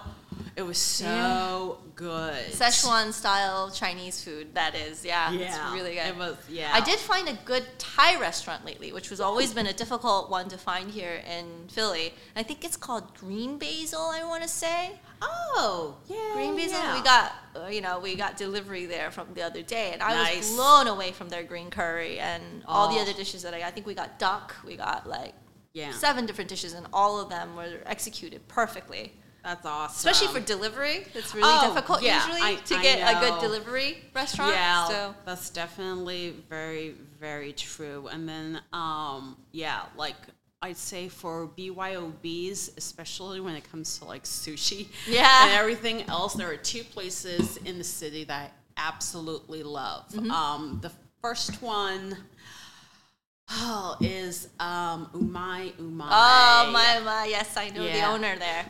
it 0.57 0.63
was 0.63 0.79
so 0.79 1.05
Yeah. 1.05 1.91
good. 1.95 2.53
Szechuan 2.53 3.13
style 3.13 3.71
Chinese 3.71 4.23
food, 4.23 4.55
that 4.55 4.75
is. 4.75 5.05
Yeah, 5.05 5.31
Yeah, 5.31 5.47
it's 5.47 5.73
really 5.73 5.95
good. 5.95 6.07
It 6.09 6.17
was 6.17 6.37
yeah. 6.49 6.71
I 6.75 6.81
did 6.81 6.99
find 6.99 7.29
a 7.29 7.35
good 7.45 7.65
Thai 7.79 8.17
restaurant 8.17 8.65
lately, 8.65 8.93
which 8.93 9.11
was 9.11 9.21
always 9.21 9.55
been 9.55 9.67
a 9.67 9.73
difficult 9.73 10.29
one 10.31 10.49
to 10.49 10.59
find 10.59 10.91
here 10.91 11.23
in 11.37 11.69
Philly. 11.69 12.15
I 12.35 12.43
think 12.43 12.65
it's 12.65 12.77
called 12.77 13.15
Green 13.17 13.59
Basil. 13.59 14.03
I 14.03 14.25
want 14.25 14.43
to 14.43 14.49
say 14.49 14.99
Oh 15.23 15.97
yeah. 16.09 16.33
Green 16.35 16.57
Basil. 16.57 16.79
yeah. 16.79 16.95
We 16.95 17.03
got 17.03 17.33
uh, 17.57 17.67
you 17.69 17.81
know 17.81 17.99
we 18.01 18.15
got 18.17 18.37
delivery 18.37 18.87
there 18.87 19.11
from 19.11 19.29
the 19.35 19.43
other 19.43 19.63
day, 19.63 19.93
and 19.93 20.03
I 20.03 20.37
was 20.37 20.51
blown 20.51 20.87
away 20.89 21.13
from 21.13 21.29
their 21.29 21.43
green 21.45 21.71
curry 21.71 22.19
and 22.19 22.43
all 22.67 22.89
the 22.93 22.99
Oh. 22.99 23.03
other 23.03 23.13
dishes 23.13 23.43
that 23.43 23.55
I 23.55 23.61
got. 23.61 23.69
I 23.69 23.71
think 23.71 23.87
we 23.87 23.95
got 23.95 24.19
duck. 24.19 24.55
We 24.65 24.77
got 24.77 25.07
like 25.09 25.35
Yeah. 25.73 25.93
seven 25.93 26.27
different 26.27 26.51
dishes, 26.51 26.73
and 26.73 26.87
all 26.93 27.21
of 27.21 27.29
them 27.29 27.55
were 27.57 27.81
executed 27.87 28.49
perfectly. 28.49 29.15
That's 29.43 29.65
awesome. 29.65 30.11
Especially 30.11 30.39
for 30.39 30.45
delivery, 30.47 31.07
it's 31.15 31.35
really 31.35 31.49
Oh, 31.51 31.73
difficult 31.73 32.03
yeah, 32.03 32.25
usually 32.27 32.43
I- 32.43 32.55
to 32.57 32.77
I 32.77 32.83
get 32.83 33.17
a 33.17 33.21
good 33.21 33.41
delivery 33.41 34.05
restaurant. 34.15 34.53
Yeah, 34.53 34.89
So 34.89 35.15
that's 35.25 35.51
definitely 35.51 36.37
very, 36.49 36.95
very 37.19 37.53
true. 37.53 38.09
And 38.09 38.29
then, 38.29 38.61
um, 38.73 39.37
yeah, 39.53 39.83
like 39.97 40.17
I'd 40.63 40.77
say 40.77 41.09
for 41.09 41.49
BYOBs, 41.57 42.77
especially 42.77 43.41
when 43.41 43.55
it 43.55 43.71
comes 43.71 43.99
to 43.99 44.05
like 44.05 44.25
sushi 44.25 44.89
Yeah. 45.07 45.45
and 45.45 45.53
everything 45.53 46.03
else, 46.03 46.35
there 46.35 46.51
are 46.51 46.57
two 46.57 46.85
places 46.85 47.57
in 47.59 47.79
the 47.79 47.85
city 47.85 48.25
that 48.25 48.53
I 48.77 48.89
absolutely 48.89 49.63
love. 49.63 50.09
Mm-hmm. 50.11 50.31
Um, 50.31 50.79
the 50.83 50.93
first 51.23 51.63
one 51.63 52.17
oh, 53.51 53.97
is 54.01 54.49
um, 54.59 55.09
Umai 55.15 55.73
Umai. 55.75 56.09
Oh 56.11 56.71
my 56.73 57.01
my! 57.01 57.27
Yes, 57.27 57.57
I 57.57 57.71
know 57.71 57.83
the 57.85 58.03
owner 58.05 58.37
there. 58.37 58.67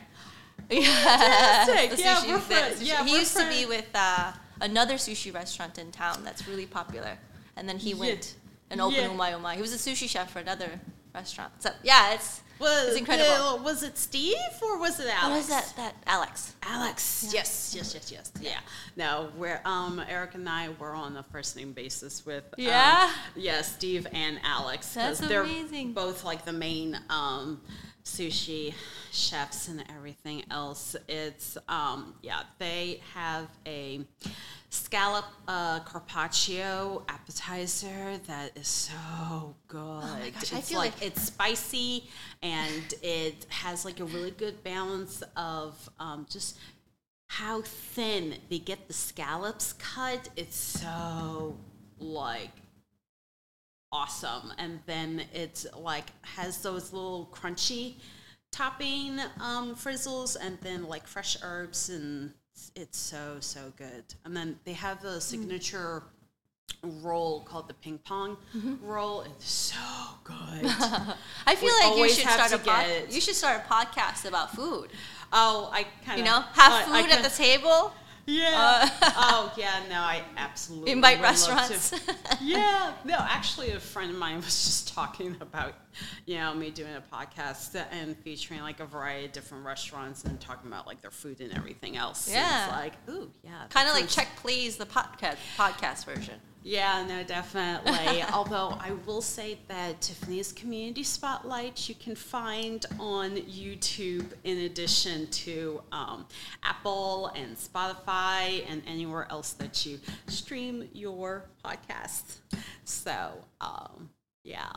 Fantastic. 0.71 1.91
The 1.91 1.97
Yeah, 2.01 2.15
sushi- 2.15 2.27
we're 2.29 2.39
friends. 2.39 2.83
Yeah, 2.83 3.03
he 3.05 3.15
used 3.17 3.35
to 3.37 3.47
be 3.49 3.65
with 3.65 3.87
uh, 3.93 4.31
another 4.61 4.95
sushi 4.95 5.33
restaurant 5.33 5.77
in 5.77 5.91
town 5.91 6.23
that's 6.23 6.47
really 6.47 6.65
popular, 6.65 7.17
and 7.55 7.67
then 7.67 7.77
he 7.77 7.91
Yeah. 7.91 7.95
went 7.97 8.35
and 8.69 8.81
opened 8.81 9.01
Yeah. 9.01 9.09
Umai 9.09 9.33
Umai. 9.39 9.55
He 9.55 9.61
was 9.61 9.73
a 9.73 9.77
sushi 9.89 10.07
chef 10.09 10.31
for 10.31 10.39
another 10.39 10.79
restaurant. 11.13 11.51
So 11.59 11.71
yeah, 11.83 12.13
it's 12.13 12.39
Was, 12.59 12.89
it's 12.89 12.97
incredible. 12.97 13.57
the- 13.57 13.63
was 13.63 13.83
it 13.83 13.97
Steve 13.97 14.37
or 14.61 14.77
was 14.77 14.99
it 14.99 15.07
Alex? 15.07 15.29
what 15.29 15.39
is 15.39 15.47
that? 15.47 15.73
That 15.75 15.95
Alex. 16.07 16.53
Alex. 16.63 17.29
Yes, 17.33 17.73
yes, 17.75 17.93
yes, 17.93 18.11
yes. 18.11 18.31
Yeah. 18.39 18.59
No, 18.95 19.29
we're 19.35 19.59
um 19.65 20.01
Eric 20.07 20.35
and 20.35 20.47
I 20.47 20.69
were 20.79 20.93
on 20.93 21.17
a 21.17 21.23
first 21.33 21.55
name 21.57 21.73
basis 21.73 22.25
with 22.25 22.45
um, 22.45 22.53
Yeah? 22.57 23.11
yeah, 23.35 23.61
Steve 23.61 24.07
and 24.13 24.39
Alex. 24.43 24.85
'cause 24.93 25.17
That's 25.17 25.19
they're 25.19 25.41
amazing. 25.41 25.91
both 25.93 26.23
like 26.23 26.45
the 26.45 26.53
main 26.53 26.97
um 27.09 27.61
sushi 28.03 28.73
chefs 29.11 29.67
and 29.67 29.83
everything 29.95 30.43
else. 30.51 30.95
It's 31.07 31.57
um 31.67 32.15
yeah, 32.21 32.43
they 32.59 33.01
have 33.13 33.47
a 33.65 34.01
scallop 34.69 35.25
uh, 35.49 35.81
carpaccio 35.81 37.03
appetizer 37.09 38.17
that 38.27 38.51
is 38.55 38.67
so 38.67 39.53
good. 39.67 39.79
Oh 39.79 40.17
my 40.19 40.29
gosh, 40.29 40.53
I 40.53 40.59
it's 40.59 40.69
feel 40.69 40.77
like, 40.79 40.93
like- 40.93 41.05
it's 41.07 41.21
spicy 41.23 42.05
and 42.41 42.93
it 43.01 43.45
has 43.49 43.83
like 43.85 43.99
a 43.99 44.05
really 44.05 44.31
good 44.31 44.63
balance 44.63 45.23
of 45.35 45.89
um, 45.99 46.25
just 46.29 46.57
how 47.27 47.61
thin 47.61 48.35
they 48.49 48.59
get 48.59 48.87
the 48.87 48.93
scallops 48.93 49.73
cut. 49.73 50.29
It's 50.37 50.55
so 50.55 51.57
like 51.99 52.51
awesome. 53.91 54.53
And 54.57 54.79
then 54.85 55.23
it's 55.33 55.65
like 55.77 56.05
has 56.23 56.61
those 56.61 56.93
little 56.93 57.29
crunchy 57.33 57.95
topping 58.51 59.19
um, 59.39 59.75
frizzles 59.75 60.35
and 60.39 60.57
then 60.61 60.87
like 60.87 61.07
fresh 61.07 61.37
herbs 61.43 61.89
and 61.89 62.31
it's, 62.75 62.97
so 62.97 63.37
so 63.39 63.71
good. 63.77 64.03
And 64.25 64.35
then 64.35 64.59
they 64.65 64.73
have 64.73 65.01
the 65.01 65.19
signature 65.21 66.03
roll 67.01 67.41
called 67.41 67.67
the 67.67 67.73
ping 67.75 67.97
pong 67.99 68.37
roll. 68.81 69.21
It's 69.21 69.49
so 69.49 69.75
good. 70.23 70.35
I 71.45 71.55
feel 71.55 71.69
We 71.81 71.89
like 71.89 71.97
you 71.97 72.09
should 72.09 72.29
start 72.29 72.51
a 72.53 72.57
pod- 72.57 72.87
you 73.09 73.21
should 73.21 73.35
start 73.35 73.61
a 73.65 73.73
podcast 73.73 74.25
about 74.27 74.55
food. 74.55 74.89
oh, 75.33 75.69
I 75.71 75.83
kind 76.05 76.19
of 76.19 76.25
You 76.25 76.31
know, 76.31 76.41
have 76.53 76.85
food 76.85 77.11
at 77.11 77.23
the 77.23 77.29
table. 77.29 77.93
Yeah. 78.25 78.89
Uh, 79.01 79.11
oh 79.17 79.53
yeah, 79.57 79.81
no, 79.89 79.95
I 79.95 80.21
absolutely 80.37 80.91
Invite 80.91 81.19
would 81.19 81.25
love 81.25 81.35
to. 81.45 81.51
restaurants. 81.53 81.93
yeah, 82.41 82.93
no, 83.03 83.15
actually, 83.17 83.71
a 83.71 83.79
friend 83.79 84.11
of 84.11 84.17
mine 84.17 84.37
was 84.37 84.45
just 84.65 84.93
talking 84.93 85.35
about, 85.41 85.73
you 86.25 86.35
know, 86.35 86.53
me 86.53 86.69
doing 86.69 86.93
a 86.95 87.15
podcast 87.15 87.75
and 87.91 88.15
featuring 88.17 88.61
like 88.61 88.79
a 88.79 88.85
variety 88.85 89.25
of 89.25 89.31
different 89.31 89.65
restaurants 89.65 90.23
and 90.23 90.39
talking 90.39 90.67
about 90.71 90.87
like 90.87 91.01
their 91.01 91.11
food 91.11 91.41
and 91.41 91.55
everything 91.57 91.97
else. 91.97 92.27
And 92.27 92.35
Yeah. 92.35 92.65
it's 92.65 92.73
like, 92.75 92.93
ooh, 93.09 93.31
yeah, 93.43 93.65
kind 93.69 93.87
of 93.89 93.95
like 93.95 94.07
check 94.07 94.27
please 94.37 94.77
the 94.77 94.85
podcast 94.85 95.37
podcast 95.57 96.05
version. 96.05 96.39
Yeah, 96.63 97.03
no, 97.07 97.23
definitely. 97.23 98.23
Although 98.33 98.77
I 98.79 98.91
will 99.05 99.21
say 99.21 99.57
that 99.67 99.99
Tiffany's 100.01 100.51
Community 100.51 101.03
Spotlight 101.03 101.89
you 101.89 101.95
can 101.95 102.15
find 102.15 102.85
on 102.99 103.31
YouTube 103.31 104.27
in 104.43 104.59
addition 104.59 105.27
to 105.27 105.81
um, 105.91 106.25
Apple 106.63 107.27
and 107.35 107.55
Spotify 107.57 108.63
and 108.69 108.83
anywhere 108.85 109.27
else 109.31 109.53
that 109.53 109.85
you 109.85 109.99
stream 110.27 110.87
your 110.93 111.45
podcast. 111.65 112.37
So, 112.83 113.31
um, 113.59 114.09
yeah. 114.43 114.71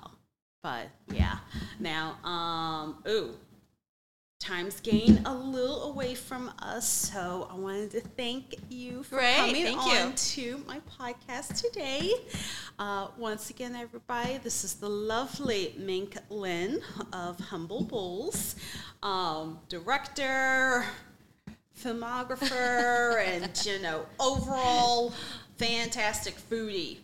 But 0.62 0.88
yeah. 1.12 1.38
Now, 1.78 2.16
um, 2.24 3.02
ooh, 3.06 3.34
time's 4.40 4.80
gained 4.80 5.22
a 5.26 5.34
little 5.34 5.90
away 5.90 6.03
us, 6.74 6.88
so 6.88 7.46
I 7.50 7.54
wanted 7.54 7.92
to 7.92 8.00
thank 8.00 8.56
you 8.68 9.04
for 9.04 9.16
Great, 9.16 9.36
coming 9.36 9.62
thank 9.62 9.84
you. 9.86 9.98
on 10.00 10.14
to 10.14 10.60
my 10.66 10.80
podcast 10.98 11.62
today. 11.62 12.12
Uh, 12.80 13.06
once 13.16 13.50
again, 13.50 13.76
everybody, 13.76 14.38
this 14.38 14.64
is 14.64 14.74
the 14.74 14.88
lovely 14.88 15.72
Mink 15.78 16.16
Lin 16.30 16.80
of 17.12 17.38
Humble 17.38 17.84
Bowls, 17.84 18.56
um, 19.04 19.60
director, 19.68 20.84
filmographer, 21.80 23.24
and 23.24 23.64
you 23.64 23.78
know, 23.78 24.04
overall 24.18 25.12
fantastic 25.56 26.34
foodie, 26.50 26.98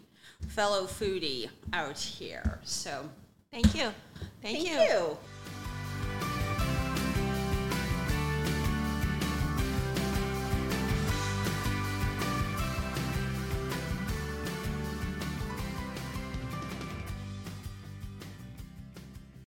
fellow 0.49 0.87
foodie 0.87 1.49
out 1.73 1.99
here. 1.99 2.59
So, 2.65 3.09
Thank 3.53 3.75
you. 3.75 3.93
Thank, 4.43 4.59
thank 4.59 4.69
you. 4.69 4.81
you. 4.81 5.19